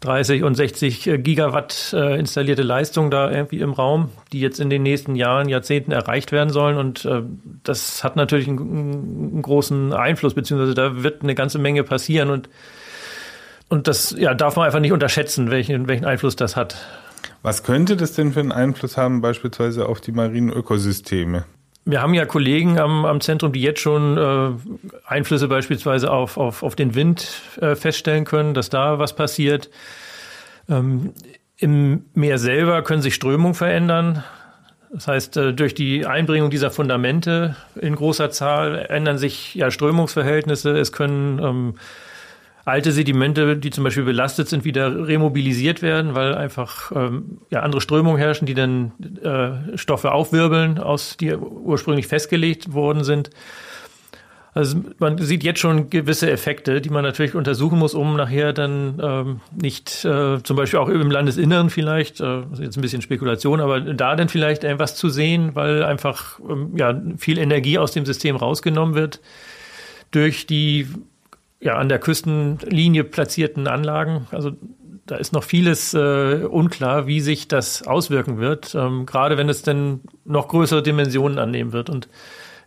[0.00, 4.68] 30 und 60 äh, Gigawatt äh, installierte Leistung da irgendwie im Raum, die jetzt in
[4.68, 6.76] den nächsten Jahren, Jahrzehnten erreicht werden sollen.
[6.76, 7.22] Und äh,
[7.62, 12.48] das hat natürlich einen, einen, großen Einfluss, beziehungsweise da wird eine ganze Menge passieren und
[13.68, 16.76] und das ja, darf man einfach nicht unterschätzen, welchen, welchen Einfluss das hat.
[17.40, 21.46] Was könnte das denn für einen Einfluss haben, beispielsweise auf die marinen Ökosysteme?
[21.84, 24.50] Wir haben ja Kollegen am, am Zentrum, die jetzt schon äh,
[25.04, 29.68] Einflüsse beispielsweise auf, auf, auf den Wind äh, feststellen können, dass da was passiert.
[30.68, 31.12] Ähm,
[31.56, 34.22] Im Meer selber können sich Strömungen verändern.
[34.92, 40.78] Das heißt, äh, durch die Einbringung dieser Fundamente in großer Zahl ändern sich ja Strömungsverhältnisse.
[40.78, 41.74] Es können ähm,
[42.64, 47.80] alte Sedimente, die zum Beispiel belastet sind, wieder remobilisiert werden, weil einfach ähm, ja, andere
[47.80, 53.30] Strömungen herrschen, die dann äh, Stoffe aufwirbeln, aus die ursprünglich festgelegt worden sind.
[54.54, 59.00] Also man sieht jetzt schon gewisse Effekte, die man natürlich untersuchen muss, um nachher dann
[59.02, 63.80] ähm, nicht äh, zum Beispiel auch im Landesinneren vielleicht, äh, jetzt ein bisschen Spekulation, aber
[63.80, 68.36] da dann vielleicht etwas zu sehen, weil einfach ähm, ja viel Energie aus dem System
[68.36, 69.20] rausgenommen wird
[70.10, 70.86] durch die
[71.62, 74.26] ja, an der Küstenlinie platzierten Anlagen.
[74.32, 74.52] Also
[75.06, 79.62] da ist noch vieles äh, unklar, wie sich das auswirken wird, ähm, gerade wenn es
[79.62, 81.88] denn noch größere Dimensionen annehmen wird.
[81.88, 82.08] Und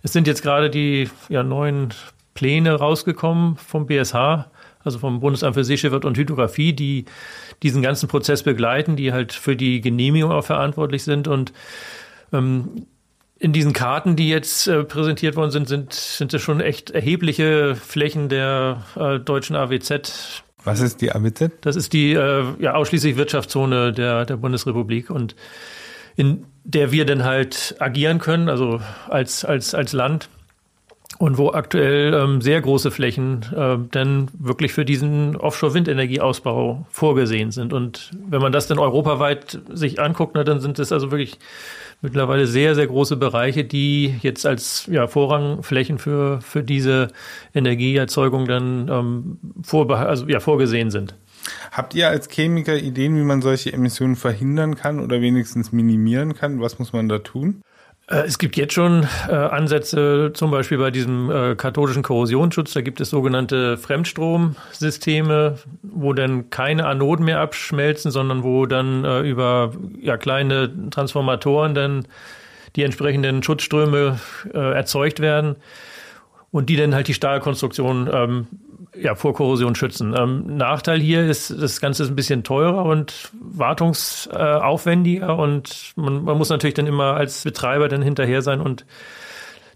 [0.01, 1.93] es sind jetzt gerade die ja, neuen
[2.34, 4.45] Pläne rausgekommen vom BSH,
[4.84, 7.05] also vom Bundesamt für Seeschifffahrt und Hydrographie, die
[7.63, 11.27] diesen ganzen Prozess begleiten, die halt für die Genehmigung auch verantwortlich sind.
[11.27, 11.51] Und
[12.31, 12.86] ähm,
[13.38, 17.76] in diesen Karten, die jetzt äh, präsentiert worden sind, sind, sind es schon echt erhebliche
[17.76, 21.52] Flächen der äh, deutschen AWZ Was ist die AWZ?
[21.62, 25.36] Das ist die äh, ja, ausschließlich Wirtschaftszone der, der Bundesrepublik und
[26.15, 30.30] in der wir dann halt agieren können, also als, als, als Land
[31.17, 37.74] und wo aktuell ähm, sehr große Flächen äh, dann wirklich für diesen Offshore-Windenergieausbau vorgesehen sind.
[37.74, 41.38] Und wenn man das dann europaweit sich anguckt, na, dann sind es also wirklich
[42.06, 47.10] mittlerweile sehr, sehr große Bereiche, die jetzt als ja, Vorrangflächen für, für diese
[47.54, 51.15] Energieerzeugung dann ähm, vorbe also, ja, vorgesehen sind.
[51.72, 56.62] Habt ihr als Chemiker Ideen, wie man solche Emissionen verhindern kann oder wenigstens minimieren kann?
[56.62, 57.62] Was muss man da tun?
[58.08, 62.74] Äh, es gibt jetzt schon äh, Ansätze, zum Beispiel bei diesem äh, kathodischen Korrosionsschutz.
[62.74, 69.22] Da gibt es sogenannte Fremdstromsysteme, wo dann keine Anoden mehr abschmelzen, sondern wo dann äh,
[69.22, 72.08] über ja, kleine Transformatoren dann
[72.76, 74.20] die entsprechenden Schutzströme
[74.54, 75.56] äh, erzeugt werden
[76.52, 78.48] und die dann halt die Stahlkonstruktion ähm,
[79.01, 80.15] ja, vor Korrosion schützen.
[80.17, 86.38] Ähm, Nachteil hier ist, das Ganze ist ein bisschen teurer und wartungsaufwendiger und man, man
[86.38, 88.86] muss natürlich dann immer als Betreiber dann hinterher sein und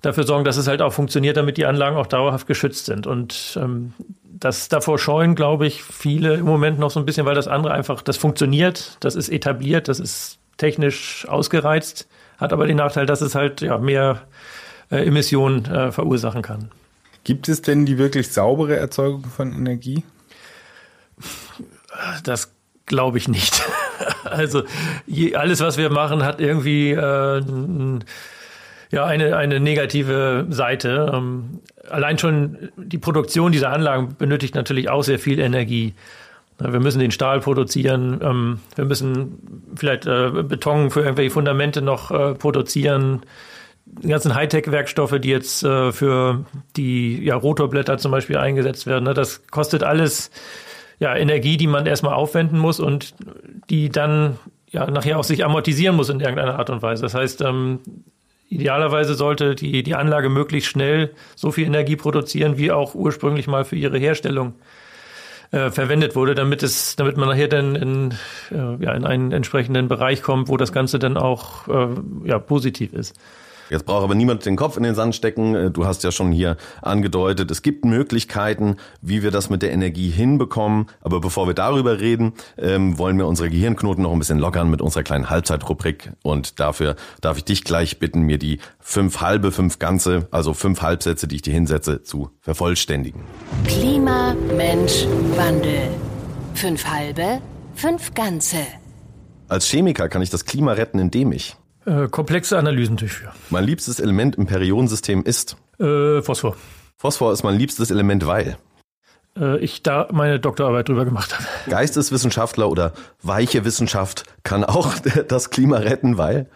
[0.02, 3.08] dafür sorgen, dass es halt auch funktioniert, damit die Anlagen auch dauerhaft geschützt sind.
[3.08, 7.36] Und ähm, das davor scheuen, glaube ich, viele im Moment noch so ein bisschen, weil
[7.36, 12.78] das andere einfach, das funktioniert, das ist etabliert, das ist technisch ausgereizt, hat aber den
[12.78, 14.22] Nachteil, dass es halt ja mehr
[14.92, 16.72] äh, Emissionen äh, verursachen kann.
[17.24, 20.04] Gibt es denn die wirklich saubere Erzeugung von Energie?
[22.24, 22.52] Das
[22.86, 23.62] glaube ich nicht.
[24.24, 24.64] also
[25.06, 27.42] je, alles, was wir machen, hat irgendwie äh,
[28.92, 31.12] ja eine eine negative Seite.
[31.14, 35.94] Ähm, allein schon die Produktion dieser Anlagen benötigt natürlich auch sehr viel Energie.
[36.58, 42.12] Wir müssen den Stahl produzieren, ähm, wir müssen vielleicht äh, Beton für irgendwelche Fundamente noch
[42.12, 43.22] äh, produzieren
[44.02, 49.14] die ganzen Hightech-Werkstoffe, die jetzt äh, für die ja, Rotorblätter zum Beispiel eingesetzt werden, ne,
[49.14, 50.32] das kostet alles
[51.00, 53.16] ja, Energie, die man erstmal aufwenden muss und
[53.70, 54.38] die dann
[54.70, 57.02] ja nachher auch sich amortisieren muss in irgendeiner Art und Weise.
[57.02, 57.80] Das heißt, ähm,
[58.50, 63.66] idealerweise sollte die, die Anlage möglichst schnell so viel Energie produzieren, wie auch ursprünglich mal
[63.66, 64.54] für ihre Herstellung
[65.52, 68.14] äh, verwendet wurde, damit es, damit man nachher dann in,
[68.52, 71.88] äh, ja, in einen entsprechenden Bereich kommt, wo das Ganze dann auch äh,
[72.26, 73.16] ja, positiv ist.
[73.70, 75.56] Jetzt braucht aber niemand den Kopf in den Sand stecken.
[75.56, 79.72] Äh, du hast ja schon hier angedeutet, es gibt Möglichkeiten, wie wir das mit der
[79.72, 80.88] Energie hinbekommen.
[81.02, 84.82] Aber bevor wir darüber reden, ähm, wollen wir unsere Gehirnknoten noch ein bisschen lockern mit
[84.82, 86.12] unserer kleinen Halbzeitrubrik.
[86.24, 90.82] Und dafür darf ich dich gleich bitten, mir die fünf halbe, fünf ganze, also fünf
[90.82, 93.24] Halbsätze, die ich dir hinsetze, zu vervollständigen.
[93.66, 95.06] Klima, Mensch,
[95.36, 95.90] Wandel.
[96.56, 97.42] Fünf halbe,
[97.76, 98.58] fünf ganze.
[99.48, 101.56] Als Chemiker kann ich das Klima retten, indem ich
[101.90, 103.34] äh, komplexe Analysen durchführen.
[103.50, 105.58] Mein liebstes Element im Periodensystem ist?
[105.80, 106.56] Äh, Phosphor.
[106.98, 108.58] Phosphor ist mein liebstes Element, weil?
[109.38, 111.44] Äh, ich da meine Doktorarbeit drüber gemacht habe.
[111.70, 114.96] Geisteswissenschaftler oder weiche Wissenschaft kann auch
[115.28, 116.48] das Klima retten, weil?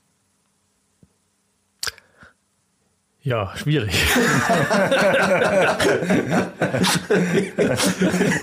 [3.21, 3.93] Ja, schwierig.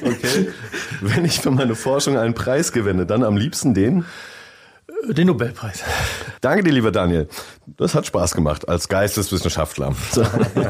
[0.02, 0.48] okay.
[1.02, 4.06] Wenn ich für meine Forschung einen Preis gewinne, dann am liebsten den?
[5.08, 5.82] Den Nobelpreis.
[6.40, 7.28] Danke dir, lieber Daniel.
[7.66, 9.94] Das hat Spaß gemacht als Geisteswissenschaftler.
[10.12, 10.22] So.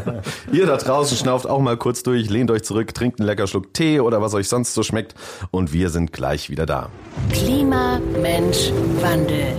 [0.52, 3.74] Ihr da draußen schnauft auch mal kurz durch, lehnt euch zurück, trinkt einen lecker Schluck
[3.74, 5.14] Tee oder was euch sonst so schmeckt
[5.50, 6.90] und wir sind gleich wieder da.
[7.32, 9.56] Klima, Mensch, Wandel.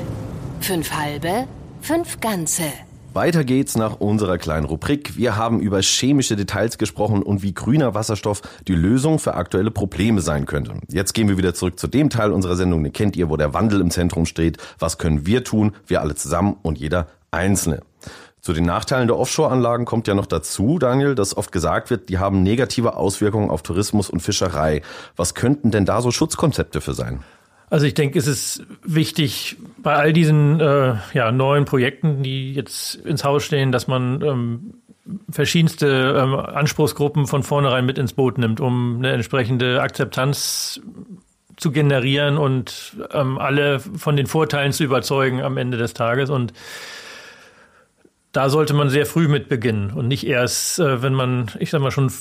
[0.62, 1.48] Fünf halbe,
[1.82, 2.64] fünf ganze.
[3.14, 5.18] Weiter geht's nach unserer kleinen Rubrik.
[5.18, 10.22] Wir haben über chemische Details gesprochen und wie grüner Wasserstoff die Lösung für aktuelle Probleme
[10.22, 10.76] sein könnte.
[10.88, 13.54] Jetzt gehen wir wieder zurück zu dem Teil unserer Sendung, den kennt ihr, wo der
[13.54, 14.60] Wandel im Zentrum steht.
[14.80, 15.74] Was können wir tun?
[15.88, 17.82] Wir alle zusammen und jeder Einzelne.
[18.40, 22.18] Zu den Nachteilen der Offshore-Anlagen kommt ja noch dazu, Daniel, dass oft gesagt wird, die
[22.18, 24.84] haben negative Auswirkungen auf Tourismus und Fischerei.
[25.18, 27.20] Was könnten denn da so Schutzkonzepte für sein?
[27.72, 32.96] Also ich denke, es ist wichtig bei all diesen äh, ja, neuen Projekten, die jetzt
[32.96, 34.74] ins Haus stehen, dass man ähm,
[35.30, 35.88] verschiedenste
[36.20, 40.82] ähm, Anspruchsgruppen von vornherein mit ins Boot nimmt, um eine entsprechende Akzeptanz
[41.56, 46.30] zu generieren und ähm, alle von den Vorteilen zu überzeugen am Ende des Tages.
[46.30, 46.52] Und
[48.34, 51.80] da sollte man sehr früh mit beginnen und nicht erst, äh, wenn man, ich sag
[51.80, 52.12] mal, schon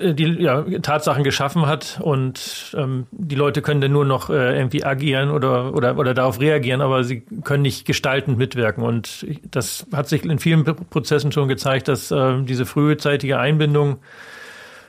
[0.00, 4.84] die ja, Tatsachen geschaffen hat und ähm, die Leute können dann nur noch äh, irgendwie
[4.84, 8.84] agieren oder, oder, oder darauf reagieren, aber sie können nicht gestaltend mitwirken.
[8.84, 13.98] Und das hat sich in vielen Prozessen schon gezeigt, dass äh, diese frühzeitige Einbindung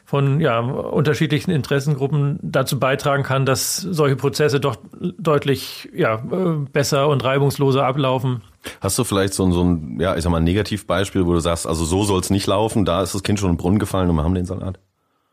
[0.06, 4.76] von ja, unterschiedlichen Interessengruppen dazu beitragen kann, dass solche Prozesse doch
[5.20, 8.42] deutlich ja, äh, besser und reibungsloser ablaufen.
[8.82, 11.68] Hast du vielleicht so ein, so ein, ja, ich sag mal, Negativbeispiel, wo du sagst,
[11.68, 14.16] also so soll es nicht laufen, da ist das Kind schon im Brunnen gefallen und
[14.16, 14.80] wir haben den Salat?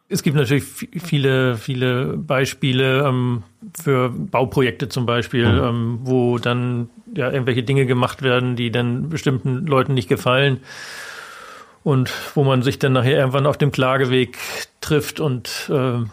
[0.09, 3.43] Es gibt natürlich viele, viele Beispiele ähm,
[3.81, 5.65] für Bauprojekte zum Beispiel, mhm.
[5.65, 10.61] ähm, wo dann ja irgendwelche Dinge gemacht werden, die dann bestimmten Leuten nicht gefallen
[11.83, 14.39] und wo man sich dann nachher irgendwann auf dem Klageweg
[14.81, 16.05] trifft und äh,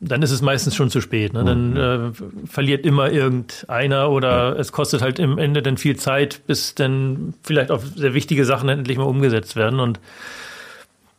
[0.00, 1.32] dann ist es meistens schon zu spät.
[1.32, 1.44] Ne?
[1.44, 2.14] Dann mhm.
[2.14, 4.60] äh, verliert immer irgendeiner oder ja.
[4.60, 8.68] es kostet halt im Ende dann viel Zeit, bis dann vielleicht auch sehr wichtige Sachen
[8.68, 10.00] endlich mal umgesetzt werden und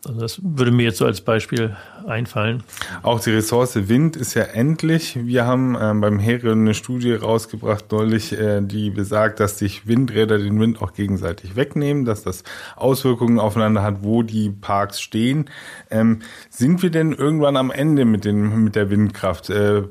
[0.08, 1.76] also das würde mir jetzt so als Beispiel
[2.08, 2.64] einfallen.
[3.04, 5.18] Auch die Ressource Wind ist ja endlich.
[5.26, 10.38] Wir haben ähm, beim Herion eine Studie rausgebracht neulich, äh, die besagt, dass sich Windräder
[10.38, 12.44] den Wind auch gegenseitig wegnehmen, dass das
[12.76, 15.50] Auswirkungen aufeinander hat, wo die Parks stehen.
[15.90, 19.50] Ähm, sind wir denn irgendwann am Ende mit, den, mit der Windkraft?
[19.50, 19.84] Äh,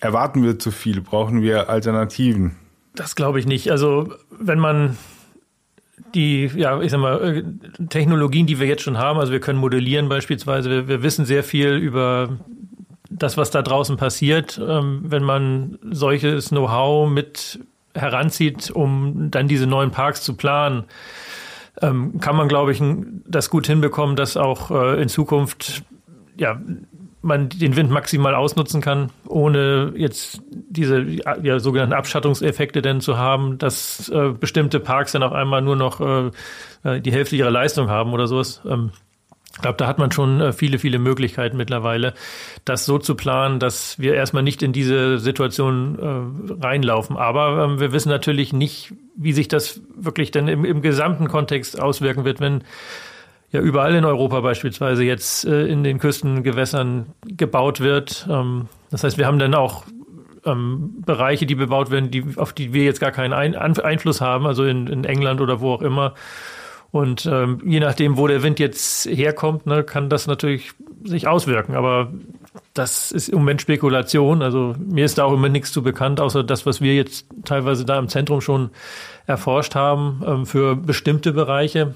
[0.00, 1.02] erwarten wir zu viel?
[1.02, 2.56] Brauchen wir Alternativen?
[2.94, 3.70] Das glaube ich nicht.
[3.70, 4.96] Also wenn man
[6.14, 9.58] die, ja, ich sag mal, äh, Technologien, die wir jetzt schon haben, also wir können
[9.58, 12.38] modellieren beispielsweise, wir, wir wissen sehr viel über
[13.10, 17.60] das, was da draußen passiert, ähm, wenn man solches Know-how mit
[17.94, 20.84] heranzieht, um dann diese neuen Parks zu planen,
[21.80, 22.82] ähm, kann man, glaube ich,
[23.26, 25.82] das gut hinbekommen, dass auch äh, in Zukunft
[26.36, 26.60] ja,
[27.22, 31.04] man den Wind maximal ausnutzen kann, ohne jetzt diese
[31.42, 36.00] ja, sogenannten Abschattungseffekte denn zu haben, dass äh, bestimmte Parks dann auf einmal nur noch
[36.00, 36.30] äh,
[36.84, 38.60] äh die Hälfte ihrer Leistung haben oder sowas.
[38.68, 38.90] Ähm,
[39.54, 42.14] ich glaube, da hat man schon äh, viele, viele Möglichkeiten mittlerweile,
[42.64, 47.16] das so zu planen, dass wir erstmal nicht in diese Situation äh, reinlaufen.
[47.16, 51.80] Aber ähm, wir wissen natürlich nicht, wie sich das wirklich dann im, im gesamten Kontext
[51.80, 52.64] auswirken wird, wenn
[53.52, 58.26] ja überall in Europa beispielsweise jetzt äh, in den Küstengewässern gebaut wird.
[58.30, 59.84] Ähm, das heißt, wir haben dann auch
[60.44, 64.46] ähm, Bereiche, die bebaut werden, die, auf die wir jetzt gar keinen Ein Einfluss haben,
[64.46, 66.14] also in, in England oder wo auch immer.
[66.90, 70.72] Und ähm, je nachdem, wo der Wind jetzt herkommt, ne, kann das natürlich
[71.04, 71.74] sich auswirken.
[71.74, 72.12] Aber
[72.74, 74.42] das ist im Moment Spekulation.
[74.42, 77.86] Also mir ist da auch immer nichts zu bekannt, außer das, was wir jetzt teilweise
[77.86, 78.70] da im Zentrum schon
[79.26, 81.94] erforscht haben ähm, für bestimmte Bereiche.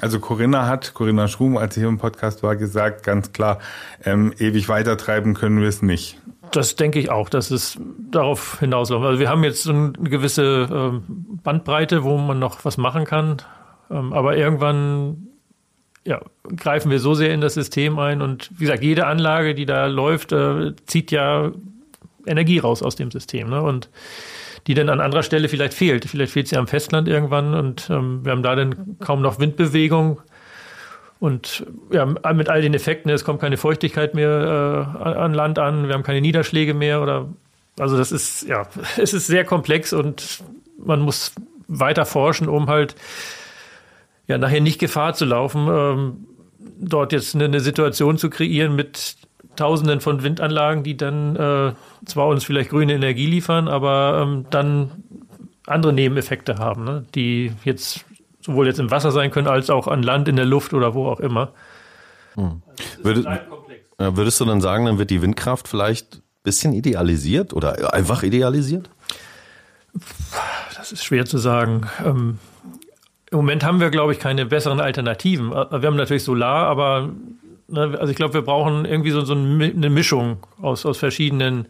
[0.00, 3.58] Also Corinna hat, Corinna Schrum, als sie hier im Podcast war, gesagt, ganz klar,
[4.04, 6.20] ähm, ewig weitertreiben können wir es nicht.
[6.52, 7.78] Das denke ich auch, dass es
[8.10, 9.04] darauf hinausläuft.
[9.04, 11.02] Also wir haben jetzt so eine gewisse ähm,
[11.42, 13.38] Bandbreite, wo man noch was machen kann.
[13.90, 15.28] Ähm, aber irgendwann
[16.04, 16.20] ja,
[16.56, 18.22] greifen wir so sehr in das System ein.
[18.22, 21.50] Und wie gesagt, jede Anlage, die da läuft, äh, zieht ja
[22.26, 23.50] Energie raus aus dem System.
[23.50, 23.60] Ne?
[23.60, 23.90] Und
[24.66, 26.04] die dann an anderer Stelle vielleicht fehlt.
[26.06, 30.20] Vielleicht fehlt sie am Festland irgendwann und ähm, wir haben da dann kaum noch Windbewegung.
[31.18, 35.86] Und ja, mit all den Effekten, es kommt keine Feuchtigkeit mehr äh, an Land an,
[35.88, 37.28] wir haben keine Niederschläge mehr oder
[37.78, 40.42] also das ist ja, es ist sehr komplex und
[40.78, 41.32] man muss
[41.68, 42.94] weiter forschen, um halt
[44.26, 46.26] ja nachher nicht Gefahr zu laufen, ähm,
[46.78, 49.16] dort jetzt eine, eine Situation zu kreieren mit
[49.56, 51.72] Tausenden von Windanlagen, die dann äh,
[52.04, 54.90] zwar uns vielleicht grüne Energie liefern, aber ähm, dann
[55.66, 57.04] andere Nebeneffekte haben, ne?
[57.14, 58.04] die jetzt
[58.40, 61.08] sowohl jetzt im Wasser sein können, als auch an Land, in der Luft oder wo
[61.08, 61.52] auch immer.
[62.34, 62.62] Hm.
[63.02, 63.40] Würde,
[63.98, 68.88] würdest du dann sagen, dann wird die Windkraft vielleicht ein bisschen idealisiert oder einfach idealisiert?
[70.76, 71.88] Das ist schwer zu sagen.
[72.04, 72.38] Ähm,
[73.30, 75.50] Im Moment haben wir, glaube ich, keine besseren Alternativen.
[75.50, 77.10] Äh, wir haben natürlich Solar, aber
[77.72, 81.66] also ich glaube, wir brauchen irgendwie so, so eine Mischung aus, aus verschiedenen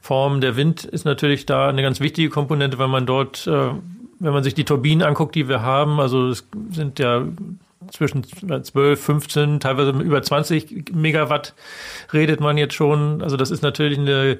[0.00, 0.40] Formen.
[0.40, 3.70] Der Wind ist natürlich da eine ganz wichtige Komponente, weil man dort, äh,
[4.18, 7.26] wenn man sich die Turbinen anguckt, die wir haben, also es sind ja
[7.90, 11.54] zwischen 12, 15, teilweise über 20 Megawatt
[12.12, 13.22] redet man jetzt schon.
[13.22, 14.38] Also das ist natürlich eine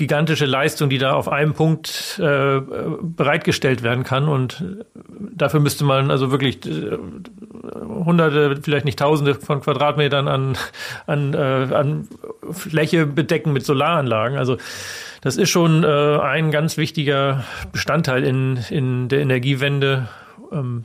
[0.00, 2.60] gigantische Leistung, die da auf einem Punkt äh,
[3.02, 4.28] bereitgestellt werden kann.
[4.28, 4.64] Und
[5.20, 6.96] dafür müsste man also wirklich äh,
[7.86, 10.56] hunderte, vielleicht nicht tausende von Quadratmetern an,
[11.06, 12.08] an, äh, an
[12.50, 14.38] Fläche bedecken mit Solaranlagen.
[14.38, 14.56] Also
[15.20, 20.08] das ist schon äh, ein ganz wichtiger Bestandteil in, in der Energiewende.
[20.50, 20.84] Ähm,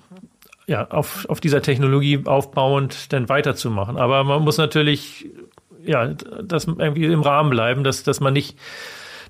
[0.68, 3.98] ja, auf, auf dieser Technologie aufbauend dann weiterzumachen.
[3.98, 5.28] Aber man muss natürlich
[5.86, 8.58] ja, das irgendwie im Rahmen bleiben, dass, dass man nicht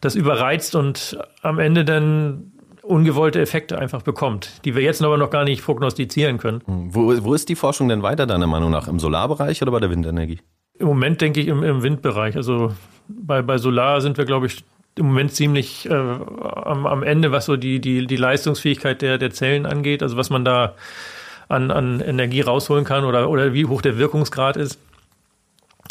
[0.01, 2.51] das überreizt und am Ende dann
[2.85, 6.61] ungewollte Effekte einfach bekommt, die wir jetzt aber noch gar nicht prognostizieren können.
[6.65, 6.93] Hm.
[6.93, 8.87] Wo, wo ist die Forschung denn weiter, deiner Meinung nach?
[8.87, 10.39] Im Solarbereich oder bei der Windenergie?
[10.77, 12.35] Im Moment denke ich im, im Windbereich.
[12.35, 12.73] Also
[13.07, 14.63] bei, bei Solar sind wir, glaube ich,
[14.97, 19.31] im Moment ziemlich äh, am, am Ende, was so die, die, die Leistungsfähigkeit der, der
[19.31, 20.75] Zellen angeht, also was man da
[21.47, 24.79] an, an Energie rausholen kann oder, oder wie hoch der Wirkungsgrad ist.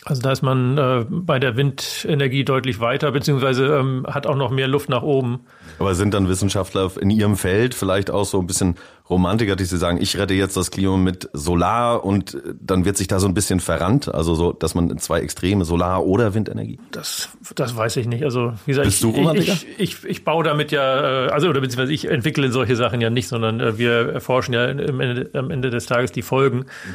[0.07, 4.51] Also da ist man äh, bei der Windenergie deutlich weiter, beziehungsweise ähm, hat auch noch
[4.51, 5.41] mehr Luft nach oben.
[5.79, 8.77] Aber sind dann Wissenschaftler in ihrem Feld vielleicht auch so ein bisschen
[9.09, 13.09] Romantiker, die sie sagen, ich rette jetzt das Klima mit Solar und dann wird sich
[13.09, 16.79] da so ein bisschen verrannt, also so, dass man zwei Extreme, Solar oder Windenergie?
[16.91, 18.25] Das, das weiß ich nicht.
[18.25, 19.53] Also wie gesagt, Bist du Romantiker?
[19.53, 23.09] Ich, ich, ich baue damit ja, äh, also oder beziehungsweise ich entwickle solche Sachen ja
[23.09, 26.59] nicht, sondern äh, wir erforschen ja am Ende, am Ende des Tages die Folgen.
[26.59, 26.95] Mhm.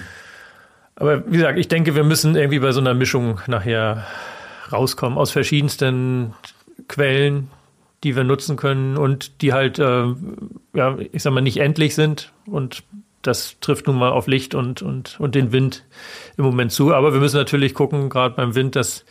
[0.99, 4.05] Aber wie gesagt, ich denke, wir müssen irgendwie bei so einer Mischung nachher
[4.71, 6.33] rauskommen aus verschiedensten
[6.87, 7.49] Quellen,
[8.03, 10.03] die wir nutzen können und die halt, äh,
[10.73, 12.31] ja, ich sag mal, nicht endlich sind.
[12.45, 12.83] Und
[13.21, 15.85] das trifft nun mal auf Licht und, und, und den Wind
[16.37, 16.93] im Moment zu.
[16.93, 19.05] Aber wir müssen natürlich gucken, gerade beim Wind, dass,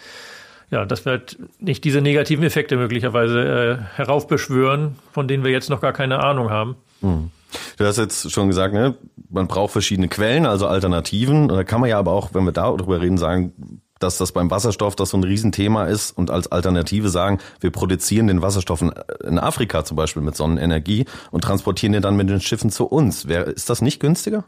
[0.71, 5.71] ja, dass wir halt nicht diese negativen Effekte möglicherweise äh, heraufbeschwören, von denen wir jetzt
[5.71, 6.77] noch gar keine Ahnung haben.
[7.01, 7.31] Mhm.
[7.77, 8.97] Du hast jetzt schon gesagt, ne,
[9.31, 11.49] man braucht verschiedene Quellen, also Alternativen.
[11.49, 14.97] Da kann man ja aber auch, wenn wir darüber reden, sagen, dass das beim Wasserstoff
[14.97, 19.85] das so ein Riesenthema ist und als Alternative sagen, wir produzieren den Wasserstoff in Afrika
[19.85, 23.25] zum Beispiel mit Sonnenenergie und transportieren den dann mit den Schiffen zu uns.
[23.25, 24.45] ist das nicht günstiger?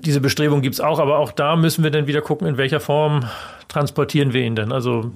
[0.00, 3.24] Diese Bestrebung gibt's auch, aber auch da müssen wir dann wieder gucken, in welcher Form
[3.68, 4.70] transportieren wir ihn denn.
[4.70, 5.12] Also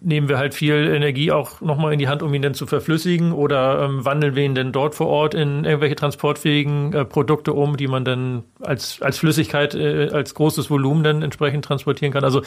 [0.00, 3.32] nehmen wir halt viel Energie auch nochmal in die Hand, um ihn dann zu verflüssigen
[3.32, 7.76] oder ähm, wandeln wir ihn denn dort vor Ort in irgendwelche transportfähigen äh, Produkte um,
[7.76, 12.24] die man dann als, als Flüssigkeit, äh, als großes Volumen dann entsprechend transportieren kann.
[12.24, 12.42] Also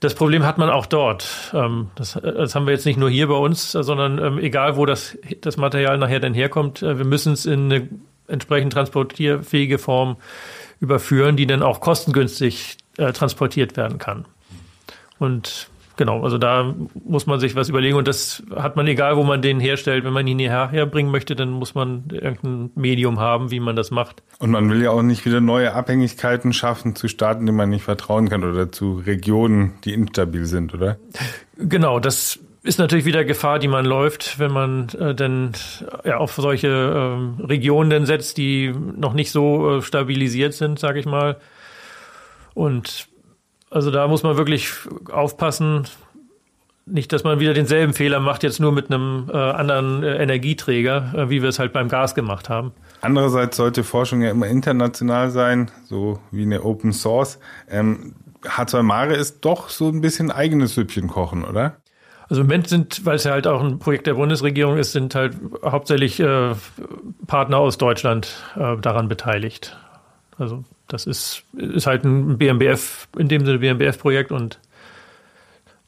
[0.00, 1.52] das Problem hat man auch dort.
[1.52, 4.86] Ähm, das, das haben wir jetzt nicht nur hier bei uns, sondern ähm, egal, wo
[4.86, 7.88] das, das Material nachher dann herkommt, äh, wir müssen es in eine
[8.26, 10.16] entsprechend transportierfähige Form
[10.80, 14.24] überführen, die dann auch kostengünstig äh, transportiert werden kann.
[15.18, 15.68] Und
[16.00, 19.42] Genau, also da muss man sich was überlegen und das hat man egal, wo man
[19.42, 20.02] den herstellt.
[20.02, 23.90] Wenn man ihn hierher herbringen möchte, dann muss man irgendein Medium haben, wie man das
[23.90, 24.22] macht.
[24.38, 27.82] Und man will ja auch nicht wieder neue Abhängigkeiten schaffen zu Staaten, denen man nicht
[27.82, 30.96] vertrauen kann oder zu Regionen, die instabil sind, oder?
[31.58, 35.52] Genau, das ist natürlich wieder Gefahr, die man läuft, wenn man äh, denn
[36.06, 40.98] ja, auf solche äh, Regionen denn setzt, die noch nicht so äh, stabilisiert sind, sage
[40.98, 41.36] ich mal.
[42.54, 43.09] Und
[43.70, 44.72] also da muss man wirklich
[45.10, 45.86] aufpassen,
[46.86, 51.14] nicht, dass man wieder denselben Fehler macht, jetzt nur mit einem äh, anderen äh, Energieträger,
[51.14, 52.72] äh, wie wir es halt beim Gas gemacht haben.
[53.00, 57.38] Andererseits sollte Forschung ja immer international sein, so wie eine Open Source.
[57.68, 61.76] Ähm, H2 Mare ist doch so ein bisschen eigenes Süppchen kochen, oder?
[62.28, 65.14] Also im Moment sind, weil es ja halt auch ein Projekt der Bundesregierung ist, sind
[65.14, 66.54] halt hauptsächlich äh,
[67.26, 69.76] Partner aus Deutschland äh, daran beteiligt.
[70.38, 74.58] Also das ist, ist halt ein BMBF, in dem Sinne BMBF-Projekt und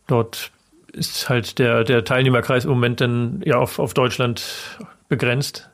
[0.07, 0.51] dort
[0.93, 5.71] ist halt der, der Teilnehmerkreis im Moment dann ja auf, auf Deutschland begrenzt.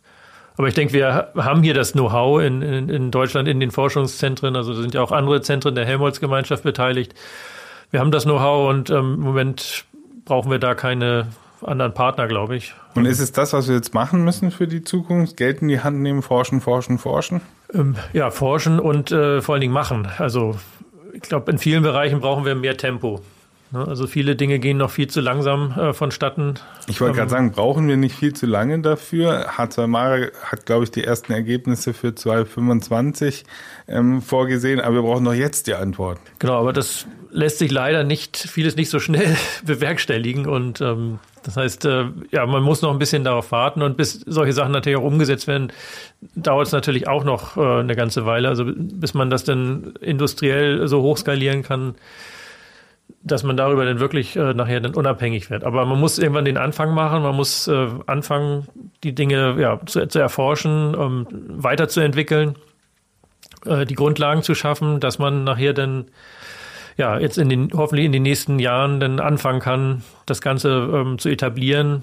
[0.57, 4.57] Aber ich denke, wir haben hier das Know-how in, in, in, Deutschland in den Forschungszentren.
[4.57, 7.15] Also sind ja auch andere Zentren der Helmholtz-Gemeinschaft beteiligt.
[7.91, 9.85] Wir haben das Know-how und ähm, im Moment
[10.25, 11.29] brauchen wir da keine
[11.63, 12.75] anderen Partner, glaube ich.
[12.95, 15.37] Und ist es das, was wir jetzt machen müssen für die Zukunft?
[15.37, 17.41] Geld in die Hand nehmen, forschen, forschen, forschen?
[17.73, 20.09] Ähm, ja, forschen und äh, vor allen Dingen machen.
[20.19, 20.57] Also
[21.13, 23.21] ich glaube, in vielen Bereichen brauchen wir mehr Tempo.
[23.71, 23.87] Ne?
[23.87, 26.55] Also viele Dinge gehen noch viel zu langsam äh, vonstatten.
[26.87, 29.51] Ich wollte ähm, gerade sagen, brauchen wir nicht viel zu lange dafür?
[29.51, 33.45] H2 Mare hat, glaube ich, die ersten Ergebnisse für 2025
[33.89, 36.21] ähm, vorgesehen, aber wir brauchen noch jetzt die Antworten.
[36.39, 41.57] Genau, aber das lässt sich leider nicht, vieles nicht so schnell bewerkstelligen und ähm, das
[41.57, 44.99] heißt, äh, ja, man muss noch ein bisschen darauf warten und bis solche Sachen natürlich
[44.99, 45.73] auch umgesetzt werden,
[46.35, 48.49] dauert es natürlich auch noch äh, eine ganze Weile.
[48.49, 51.95] Also bis man das dann industriell so hochskalieren kann,
[53.23, 55.65] dass man darüber dann wirklich äh, nachher dann unabhängig wird.
[55.65, 58.69] Aber man muss irgendwann den Anfang machen, man muss äh, anfangen,
[59.03, 62.57] die Dinge ja, zu, zu erforschen, ähm, weiterzuentwickeln,
[63.65, 66.07] äh, die Grundlagen zu schaffen, dass man nachher dann
[66.99, 71.19] ja, jetzt in den, hoffentlich in den nächsten Jahren dann anfangen kann, das Ganze ähm,
[71.19, 72.03] zu etablieren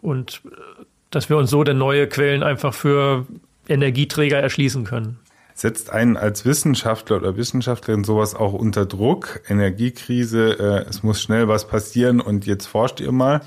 [0.00, 3.26] und äh, dass wir uns so dann neue Quellen einfach für
[3.68, 5.18] Energieträger erschließen können.
[5.54, 9.42] Setzt einen als Wissenschaftler oder Wissenschaftlerin sowas auch unter Druck?
[9.48, 13.40] Energiekrise, äh, es muss schnell was passieren und jetzt forscht ihr mal?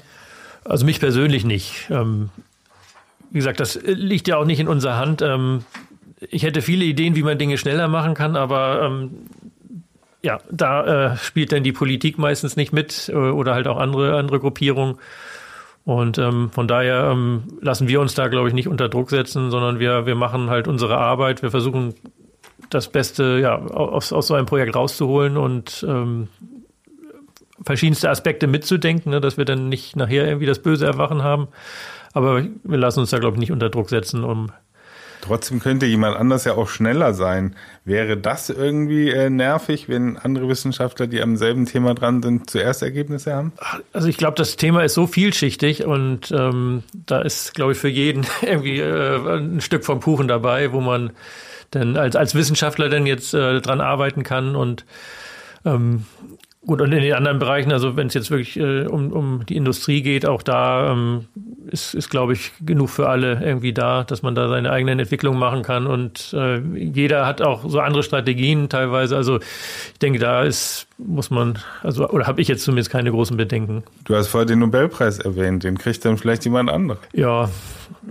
[0.66, 1.88] Also mich persönlich nicht.
[1.90, 2.30] Ähm,
[3.32, 5.22] wie gesagt, das liegt ja auch nicht in unserer Hand.
[5.22, 5.64] Ähm,
[6.30, 9.12] ich hätte viele Ideen, wie man Dinge schneller machen kann, aber ähm,
[10.24, 14.18] ja, da äh, spielt dann die Politik meistens nicht mit äh, oder halt auch andere,
[14.18, 14.96] andere Gruppierungen.
[15.86, 19.52] Und ähm, von daher ähm, lassen wir uns da, glaube ich, nicht unter Druck setzen,
[19.52, 21.42] sondern wir, wir machen halt unsere Arbeit.
[21.42, 21.94] Wir versuchen
[22.70, 26.30] das Beste ja, aus, aus so einem Projekt rauszuholen und ähm,
[27.66, 31.50] verschiedenste Aspekte mitzudenken, ne, dass wir dann nicht nachher irgendwie das böse Erwachen haben.
[32.14, 34.52] Aber wir lassen uns da, glaube ich, nicht unter Druck setzen, um
[35.24, 37.56] Trotzdem könnte jemand anders ja auch schneller sein.
[37.86, 42.84] Wäre das irgendwie äh, nervig, wenn andere Wissenschaftler, die am selben Thema dran sind, zuerst
[42.84, 43.54] Ergebnisse haben?
[43.94, 47.88] Also ich glaube, das Thema ist so vielschichtig und ähm, da ist, glaube ich, für
[47.88, 51.12] jeden irgendwie äh, ein Stück vom Kuchen dabei, wo man
[51.72, 54.84] dann als, als Wissenschaftler dann jetzt äh, dran arbeiten kann und
[55.64, 56.04] ähm,
[56.66, 59.58] Gut, und in den anderen Bereichen, also wenn es jetzt wirklich äh, um, um die
[59.58, 61.26] Industrie geht, auch da ähm,
[61.70, 65.38] ist, ist glaube ich, genug für alle irgendwie da, dass man da seine eigenen Entwicklungen
[65.38, 65.88] machen kann.
[65.88, 69.18] Und äh, jeder hat auch so andere Strategien teilweise.
[69.18, 73.36] Also ich denke, da ist, muss man, also oder habe ich jetzt zumindest keine großen
[73.36, 73.84] Bedenken.
[74.06, 77.02] Du hast vorher den Nobelpreis erwähnt, den kriegt dann vielleicht jemand anderes.
[77.12, 77.50] Ja,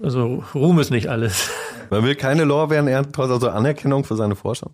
[0.03, 1.51] also Ruhm ist nicht alles.
[1.89, 4.73] Man will keine Lorbeeren ernten, also Anerkennung für seine Forschung.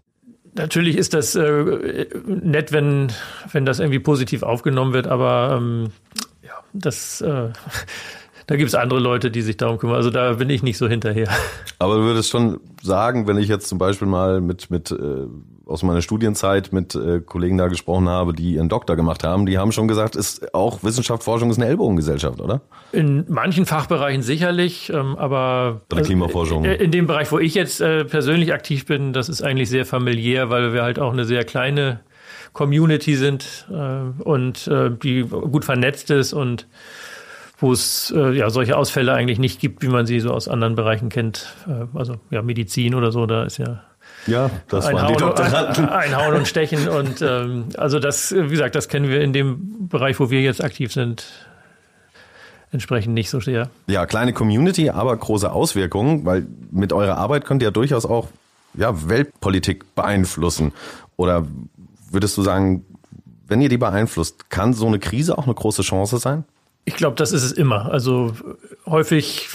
[0.58, 3.12] Natürlich ist das äh, nett, wenn,
[3.52, 5.90] wenn das irgendwie positiv aufgenommen wird, aber ähm,
[6.42, 7.50] ja, das, äh,
[8.46, 9.96] da gibt es andere Leute, die sich darum kümmern.
[9.96, 11.28] Also da bin ich nicht so hinterher.
[11.78, 15.26] Aber du würdest schon sagen, wenn ich jetzt zum Beispiel mal mit, mit äh,
[15.68, 19.58] aus meiner Studienzeit mit äh, Kollegen da gesprochen habe, die ihren Doktor gemacht haben, die
[19.58, 22.62] haben schon gesagt, ist auch Wissenschaft, Forschung ist eine Ellbogengesellschaft, oder?
[22.92, 26.64] In manchen Fachbereichen sicherlich, ähm, aber Bei der Klimaforschung.
[26.64, 29.84] Also, in dem Bereich, wo ich jetzt äh, persönlich aktiv bin, das ist eigentlich sehr
[29.84, 32.00] familiär, weil wir halt auch eine sehr kleine
[32.52, 36.66] Community sind äh, und äh, die gut vernetzt ist und
[37.58, 40.74] wo es äh, ja solche Ausfälle eigentlich nicht gibt, wie man sie so aus anderen
[40.76, 41.54] Bereichen kennt.
[41.66, 43.82] Äh, also ja, Medizin oder so, da ist ja
[44.26, 45.88] ja, das ein waren Hauen, die Doktoranden.
[45.88, 49.88] Ein, Hauen und Stechen und ähm, also das, wie gesagt, das kennen wir in dem
[49.88, 51.24] Bereich, wo wir jetzt aktiv sind,
[52.72, 53.70] entsprechend nicht so sehr.
[53.86, 58.28] Ja, kleine Community, aber große Auswirkungen, weil mit eurer Arbeit könnt ihr ja durchaus auch
[58.74, 60.72] ja, Weltpolitik beeinflussen.
[61.16, 61.46] Oder
[62.10, 62.84] würdest du sagen,
[63.46, 66.44] wenn ihr die beeinflusst, kann so eine Krise auch eine große Chance sein?
[66.84, 67.90] Ich glaube, das ist es immer.
[67.90, 68.34] Also
[68.86, 69.48] häufig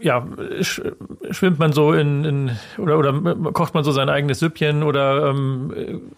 [0.00, 0.26] ja,
[0.60, 3.12] schwimmt man so in, in oder, oder
[3.52, 6.12] kocht man so sein eigenes Süppchen oder ähm,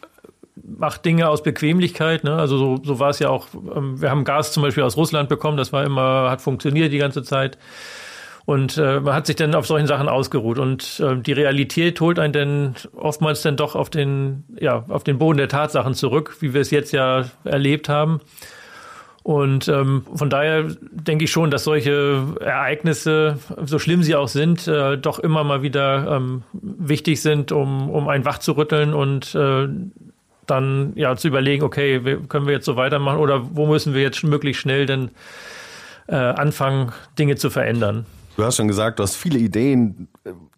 [0.79, 2.25] macht Dinge aus Bequemlichkeit.
[2.25, 2.35] Ne?
[2.37, 3.49] Also so, so war es ja auch.
[3.75, 6.99] Ähm, wir haben Gas zum Beispiel aus Russland bekommen, das war immer, hat funktioniert die
[6.99, 7.59] ganze Zeit.
[8.47, 10.59] Und äh, man hat sich dann auf solchen Sachen ausgeruht.
[10.59, 15.19] Und äh, die Realität holt einen dann oftmals dann doch auf den, ja, auf den
[15.19, 18.21] Boden der Tatsachen zurück, wie wir es jetzt ja erlebt haben.
[19.23, 24.67] Und ähm, von daher denke ich schon, dass solche Ereignisse, so schlimm sie auch sind,
[24.67, 29.35] äh, doch immer mal wieder ähm, wichtig sind, um, um einen wach zu rütteln und
[29.35, 29.69] äh,
[30.47, 34.25] dann ja zu überlegen, okay, können wir jetzt so weitermachen oder wo müssen wir jetzt
[34.25, 35.11] möglichst schnell denn
[36.09, 38.07] äh, anfangen, Dinge zu verändern.
[38.37, 40.09] Du hast schon gesagt, du hast viele Ideen,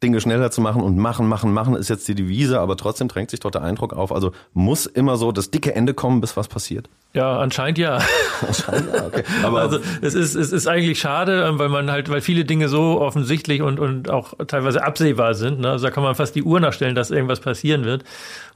[0.02, 3.30] Dinge schneller zu machen und machen, machen, machen ist jetzt die Devise, aber trotzdem drängt
[3.30, 4.12] sich dort der Eindruck auf.
[4.12, 6.88] Also muss immer so das dicke Ende kommen, bis was passiert?
[7.14, 7.98] Ja, anscheinend ja.
[8.46, 9.24] anscheinend ja, okay.
[9.42, 12.68] Aber also es ist, es ist eigentlich schade, ähm, weil man halt, weil viele Dinge
[12.68, 15.60] so offensichtlich und, und auch teilweise absehbar sind.
[15.60, 15.70] Ne?
[15.70, 18.04] Also da kann man fast die Uhr nachstellen, dass irgendwas passieren wird.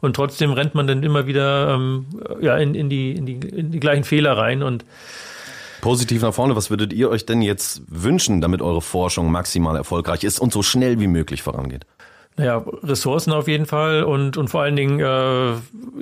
[0.00, 2.06] Und trotzdem rennt man dann immer wieder ähm,
[2.40, 4.84] ja, in, in, die, in, die, in die gleichen Fehler rein und
[5.86, 10.24] Positiv nach vorne, was würdet ihr euch denn jetzt wünschen, damit eure Forschung maximal erfolgreich
[10.24, 11.86] ist und so schnell wie möglich vorangeht?
[12.36, 15.52] Naja, Ressourcen auf jeden Fall und, und vor allen Dingen äh,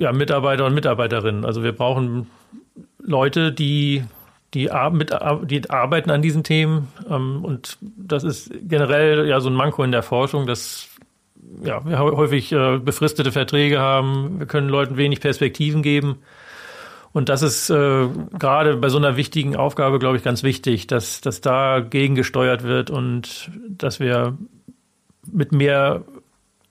[0.01, 1.45] ja, Mitarbeiter und Mitarbeiterinnen.
[1.45, 2.31] Also wir brauchen
[2.97, 4.03] Leute, die,
[4.55, 5.13] die, mit,
[5.43, 6.87] die arbeiten an diesen Themen.
[7.07, 10.87] Ähm, und das ist generell ja so ein Manko in der Forschung, dass
[11.63, 14.39] ja, wir häufig äh, befristete Verträge haben.
[14.39, 16.17] Wir können Leuten wenig Perspektiven geben.
[17.15, 21.21] Und das ist äh, gerade bei so einer wichtigen Aufgabe, glaube ich, ganz wichtig, dass,
[21.21, 24.37] dass da gegengesteuert wird und dass wir
[25.31, 26.03] mit mehr,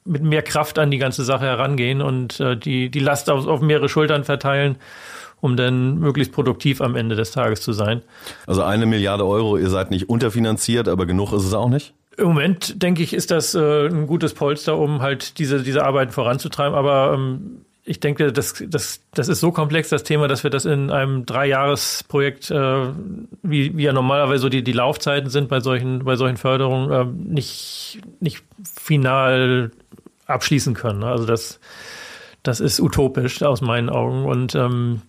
[0.05, 3.63] mit mehr Kraft an die ganze Sache herangehen und äh, die, die Last auf, auf
[3.63, 4.77] mehrere Schultern verteilen,
[5.41, 8.03] um dann möglichst produktiv am Ende des Tages zu sein.
[8.47, 11.95] Also eine Milliarde Euro, ihr seid nicht unterfinanziert, aber genug ist es auch nicht?
[12.19, 16.13] Im Moment, denke ich, ist das äh, ein gutes Polster, um halt diese, diese Arbeiten
[16.13, 16.77] voranzutreiben.
[16.77, 20.65] Aber ähm, ich denke, das, das, das ist so komplex, das Thema, dass wir das
[20.65, 22.89] in einem Dreijahresprojekt, äh,
[23.43, 27.05] wie, wie ja normalerweise so die, die Laufzeiten sind bei solchen, bei solchen Förderungen, äh,
[27.05, 29.71] nicht, nicht final
[30.27, 31.05] abschließen können.
[31.05, 31.61] Also das,
[32.43, 34.25] das ist utopisch aus meinen Augen.
[34.25, 35.03] Und ähm,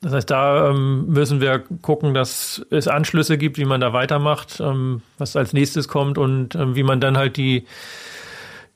[0.00, 4.58] das heißt, da ähm, müssen wir gucken, dass es Anschlüsse gibt, wie man da weitermacht,
[4.60, 7.66] ähm, was als nächstes kommt und ähm, wie man dann halt die,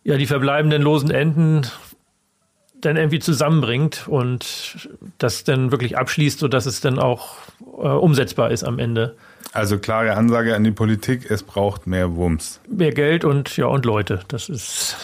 [0.05, 1.63] ja, die verbleibenden losen Enden
[2.81, 7.37] dann irgendwie zusammenbringt und das dann wirklich abschließt, sodass es dann auch
[7.79, 9.17] äh, umsetzbar ist am Ende.
[9.53, 12.61] Also klare Ansage an die Politik, es braucht mehr Wumms.
[12.69, 14.21] Mehr Geld und ja und Leute.
[14.29, 14.97] Das ist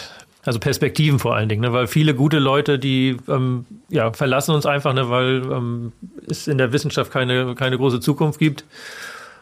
[0.47, 1.73] also Perspektiven vor allen Dingen, ne?
[1.73, 5.09] weil viele gute Leute, die ähm, ja, verlassen uns einfach, ne?
[5.09, 5.91] weil ähm,
[6.25, 8.63] es in der Wissenschaft keine, keine große Zukunft gibt.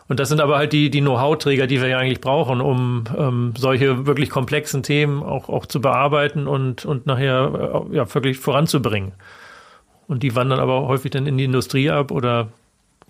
[0.07, 3.53] Und das sind aber halt die, die Know-how-Träger, die wir ja eigentlich brauchen, um ähm,
[3.57, 9.13] solche wirklich komplexen Themen auch, auch zu bearbeiten und, und nachher äh, ja, wirklich voranzubringen.
[10.07, 12.49] Und die wandern aber häufig dann in die Industrie ab oder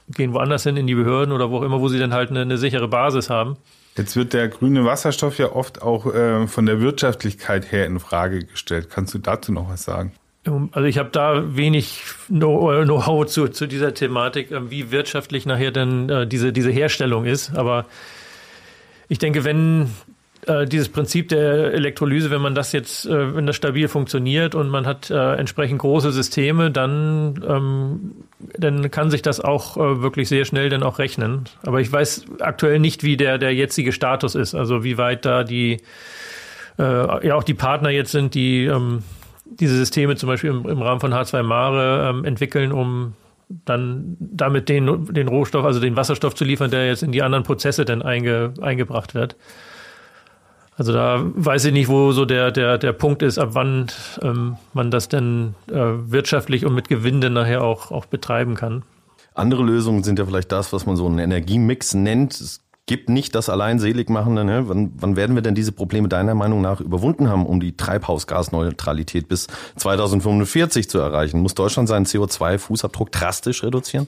[0.07, 2.41] gehen woanders hin, in die Behörden oder wo auch immer, wo sie dann halt eine,
[2.41, 3.57] eine sichere Basis haben.
[3.97, 8.45] Jetzt wird der grüne Wasserstoff ja oft auch äh, von der Wirtschaftlichkeit her in Frage
[8.45, 8.89] gestellt.
[8.89, 10.13] Kannst du dazu noch was sagen?
[10.45, 16.09] Also ich habe da wenig Know-how zu, zu dieser Thematik, ähm, wie wirtschaftlich nachher denn
[16.09, 17.55] äh, diese, diese Herstellung ist.
[17.55, 17.85] Aber
[19.07, 19.89] ich denke, wenn
[20.45, 24.69] äh, dieses Prinzip der Elektrolyse, wenn man das jetzt, äh, wenn das stabil funktioniert und
[24.69, 28.11] man hat äh, entsprechend große Systeme, dann, ähm,
[28.55, 31.45] dann kann sich das auch äh, wirklich sehr schnell dann auch rechnen.
[31.63, 35.43] Aber ich weiß aktuell nicht, wie der, der jetzige Status ist, also wie weit da
[35.43, 35.81] die
[36.77, 39.01] äh, ja auch die Partner jetzt sind, die ähm,
[39.45, 43.13] diese Systeme zum Beispiel im, im Rahmen von H2 Mare ähm, entwickeln, um
[43.47, 47.43] dann damit den, den Rohstoff, also den Wasserstoff zu liefern, der jetzt in die anderen
[47.43, 49.35] Prozesse dann einge, eingebracht wird.
[50.77, 53.87] Also da weiß ich nicht, wo so der, der, der Punkt ist, ab wann
[54.21, 58.83] ähm, man das denn äh, wirtschaftlich und mit Gewinn dann nachher auch, auch betreiben kann.
[59.35, 62.33] Andere Lösungen sind ja vielleicht das, was man so einen Energiemix nennt.
[62.33, 64.43] Es gibt nicht das Alleinseligmachende.
[64.43, 64.63] Ne?
[64.67, 69.27] Wann, wann werden wir denn diese Probleme deiner Meinung nach überwunden haben, um die Treibhausgasneutralität
[69.27, 71.41] bis 2045 zu erreichen?
[71.41, 74.07] Muss Deutschland seinen CO2-Fußabdruck drastisch reduzieren?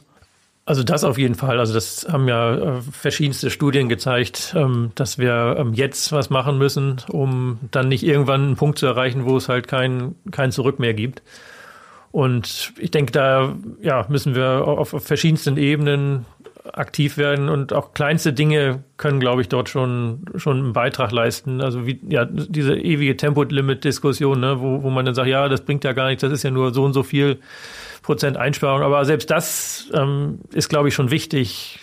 [0.66, 1.60] Also das auf jeden Fall.
[1.60, 6.58] Also das haben ja äh, verschiedenste Studien gezeigt, ähm, dass wir ähm, jetzt was machen
[6.58, 10.78] müssen, um dann nicht irgendwann einen Punkt zu erreichen, wo es halt kein, kein Zurück
[10.78, 11.24] mehr gibt.
[12.12, 16.26] Und ich denke, da ja, müssen wir auf verschiedensten Ebenen
[16.74, 21.62] aktiv werden und auch kleinste Dinge können, glaube ich, dort schon, schon einen Beitrag leisten.
[21.62, 25.84] Also wie, ja, diese ewige Tempolimit-Diskussion, ne, wo, wo man dann sagt, ja, das bringt
[25.84, 27.40] ja gar nichts, das ist ja nur so und so viel
[28.02, 28.82] Prozent Einsparung.
[28.82, 31.80] Aber selbst das ähm, ist, glaube ich, schon wichtig,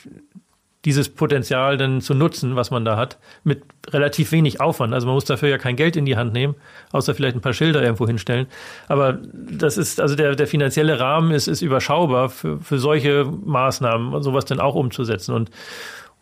[0.84, 4.92] dieses Potenzial dann zu nutzen, was man da hat, mit relativ wenig Aufwand.
[4.92, 6.54] Also man muss dafür ja kein Geld in die Hand nehmen,
[6.92, 8.46] außer vielleicht ein paar Schilder irgendwo hinstellen.
[8.88, 14.22] Aber das ist, also der, der finanzielle Rahmen ist, ist überschaubar für, für solche Maßnahmen,
[14.22, 15.34] sowas dann auch umzusetzen.
[15.34, 15.50] Und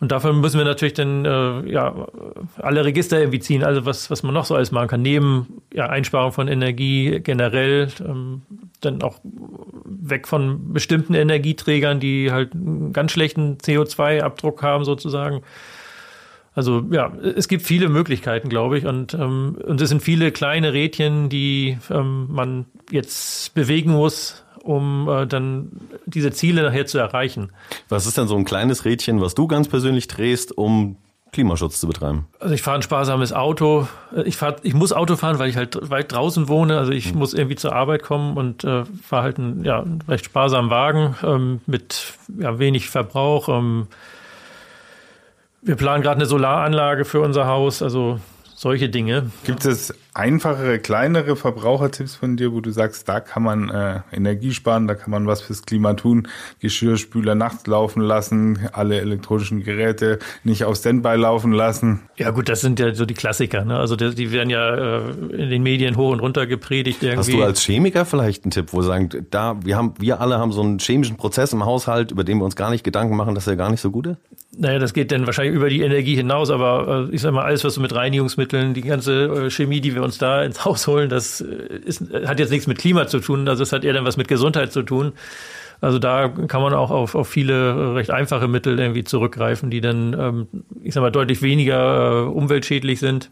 [0.03, 1.95] und dafür müssen wir natürlich dann äh, ja,
[2.57, 5.01] alle Register irgendwie ziehen, also was, was man noch so alles machen kann.
[5.01, 8.41] Neben ja, Einsparung von Energie generell, ähm,
[8.81, 9.21] dann auch
[9.85, 15.41] weg von bestimmten Energieträgern, die halt einen ganz schlechten CO2-Abdruck haben sozusagen.
[16.53, 20.73] Also ja, es gibt viele Möglichkeiten, glaube ich, und, ähm, und es sind viele kleine
[20.73, 25.71] Rädchen, die ähm, man jetzt bewegen muss, um äh, dann
[26.05, 27.51] diese Ziele nachher zu erreichen.
[27.89, 30.95] Was ist denn so ein kleines Rädchen, was du ganz persönlich drehst, um
[31.33, 32.27] Klimaschutz zu betreiben?
[32.39, 33.87] Also ich fahre ein sparsames Auto.
[34.23, 36.77] Ich, fahr, ich muss Auto fahren, weil ich halt weit draußen wohne.
[36.77, 37.19] Also ich mhm.
[37.19, 41.15] muss irgendwie zur Arbeit kommen und äh, fahre halt einen, ja, einen recht sparsamen Wagen
[41.23, 43.49] ähm, mit ja, wenig Verbrauch.
[43.49, 43.87] Ähm,
[45.61, 47.81] wir planen gerade eine Solaranlage für unser Haus.
[47.81, 48.19] Also
[48.63, 49.29] solche Dinge.
[49.45, 54.53] Gibt es einfachere, kleinere Verbrauchertipps von dir, wo du sagst, da kann man äh, Energie
[54.53, 56.27] sparen, da kann man was fürs Klima tun,
[56.59, 62.03] Geschirrspüler nachts laufen lassen, alle elektronischen Geräte nicht auf Standby laufen lassen?
[62.15, 63.65] Ja gut, das sind ja so die Klassiker.
[63.65, 63.77] Ne?
[63.77, 67.03] Also die, die werden ja äh, in den Medien hoch und runter gepredigt.
[67.03, 67.19] Irgendwie.
[67.19, 70.53] Hast du als Chemiker vielleicht einen Tipp, wo sagen, da wir haben, wir alle haben
[70.53, 73.45] so einen chemischen Prozess im Haushalt, über den wir uns gar nicht Gedanken machen, dass
[73.45, 74.17] er gar nicht so gut ist?
[74.55, 77.63] Naja, das geht dann wahrscheinlich über die Energie hinaus, aber äh, ich sag mal, alles,
[77.63, 81.09] was so mit Reinigungsmitteln, die ganze äh, Chemie, die wir uns da ins Haus holen,
[81.09, 81.45] das äh,
[81.85, 84.27] ist, hat jetzt nichts mit Klima zu tun, also es hat eher dann was mit
[84.27, 85.13] Gesundheit zu tun.
[85.81, 90.15] Also da kann man auch auf, auf viele recht einfache Mittel irgendwie zurückgreifen, die dann,
[90.17, 90.47] ähm,
[90.81, 93.29] ich sag mal, deutlich weniger umweltschädlich sind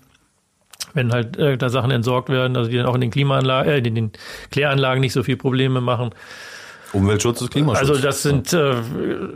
[0.93, 3.95] wenn halt da Sachen entsorgt werden, also die dann auch in den Klimaanlagen, äh, in
[3.95, 4.11] den
[4.49, 6.09] Kläranlagen nicht so viel Probleme machen.
[6.93, 7.89] Umweltschutz ist Klimaschutz.
[7.89, 8.75] Also das sind äh,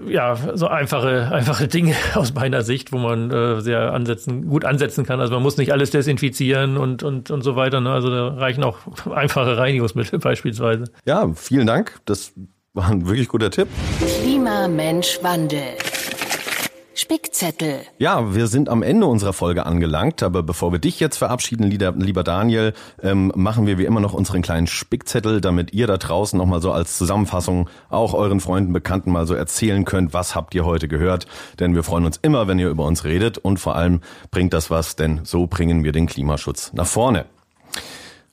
[0.07, 5.05] ja so einfache einfache Dinge aus meiner Sicht, wo man äh, sehr ansetzen gut ansetzen
[5.05, 5.19] kann.
[5.19, 7.81] Also man muss nicht alles desinfizieren und und und so weiter.
[7.81, 7.91] Ne?
[7.91, 8.77] Also da reichen auch
[9.13, 10.85] einfache Reinigungsmittel beispielsweise.
[11.05, 11.99] Ja, vielen Dank.
[12.05, 12.33] Das
[12.73, 13.67] war ein wirklich guter Tipp.
[14.21, 15.61] Klima, Mensch, Wandel.
[16.97, 17.81] Spickzettel.
[17.97, 22.23] Ja, wir sind am Ende unserer Folge angelangt, aber bevor wir dich jetzt verabschieden, lieber
[22.23, 22.73] Daniel,
[23.03, 26.71] ähm, machen wir wie immer noch unseren kleinen Spickzettel, damit ihr da draußen nochmal so
[26.71, 31.27] als Zusammenfassung auch euren Freunden, Bekannten mal so erzählen könnt, was habt ihr heute gehört.
[31.59, 33.99] Denn wir freuen uns immer, wenn ihr über uns redet und vor allem
[34.31, 37.25] bringt das was, denn so bringen wir den Klimaschutz nach vorne.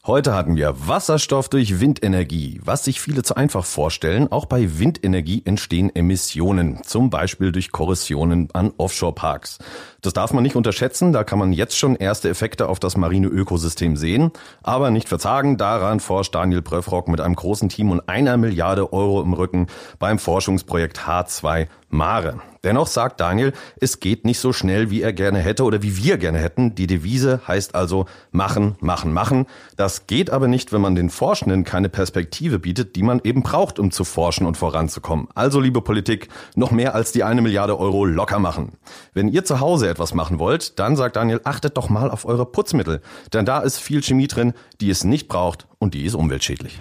[0.04, 4.26] Heute hatten wir Wasserstoff durch Windenergie, was sich viele zu einfach vorstellen.
[4.32, 9.58] Auch bei Windenergie entstehen Emissionen, zum Beispiel durch Korrosionen an Offshore-Parks.
[10.02, 13.28] Das darf man nicht unterschätzen, da kann man jetzt schon erste Effekte auf das marine
[13.28, 14.32] Ökosystem sehen.
[14.64, 19.22] Aber nicht verzagen, daran forscht Daniel Bröfrock mit einem großen Team und einer Milliarde Euro
[19.22, 19.68] im Rücken
[20.00, 22.40] beim Forschungsprojekt H2 Mare.
[22.64, 26.16] Dennoch sagt Daniel, es geht nicht so schnell, wie er gerne hätte oder wie wir
[26.16, 26.76] gerne hätten.
[26.76, 29.46] Die Devise heißt also machen, machen, machen.
[29.76, 33.80] Das geht aber nicht, wenn man den Forschenden keine Perspektive bietet, die man eben braucht,
[33.80, 35.26] um zu forschen und voranzukommen.
[35.34, 38.72] Also, liebe Politik, noch mehr als die eine Milliarde Euro locker machen.
[39.12, 42.46] Wenn ihr zu Hause etwas machen wollt, dann sagt Daniel, achtet doch mal auf eure
[42.46, 43.00] Putzmittel.
[43.32, 46.78] Denn da ist viel Chemie drin, die es nicht braucht und die ist umweltschädlich.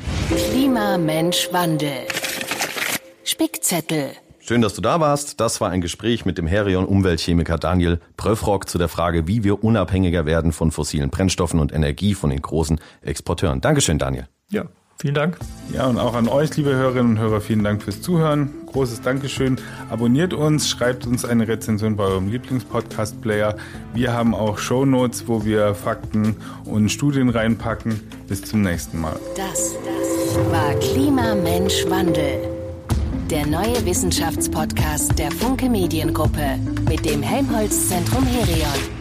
[0.50, 2.08] Klima, Mensch, Wandel.
[3.24, 4.12] Spickzettel.
[4.40, 5.40] Schön, dass du da warst.
[5.40, 10.26] Das war ein Gespräch mit dem Herion-Umweltchemiker Daniel Pröfrock zu der Frage, wie wir unabhängiger
[10.26, 13.62] werden von fossilen Brennstoffen und Energie von den großen Exporteuren.
[13.62, 14.28] Dankeschön, Daniel.
[14.50, 14.66] Ja,
[15.02, 15.38] vielen Dank.
[15.74, 18.52] Ja, und auch an euch, liebe Hörerinnen und Hörer, vielen Dank fürs Zuhören.
[18.68, 19.58] Großes Dankeschön.
[19.90, 23.56] Abonniert uns, schreibt uns eine Rezension bei eurem Lieblingspodcast-Player.
[23.94, 26.36] Wir haben auch Shownotes, wo wir Fakten
[26.66, 28.00] und Studien reinpacken.
[28.28, 29.20] Bis zum nächsten Mal.
[29.36, 32.48] Das, das war Klima, Mensch, Wandel.
[33.30, 39.01] Der neue Wissenschaftspodcast der Funke Mediengruppe mit dem Helmholtz Zentrum Herion.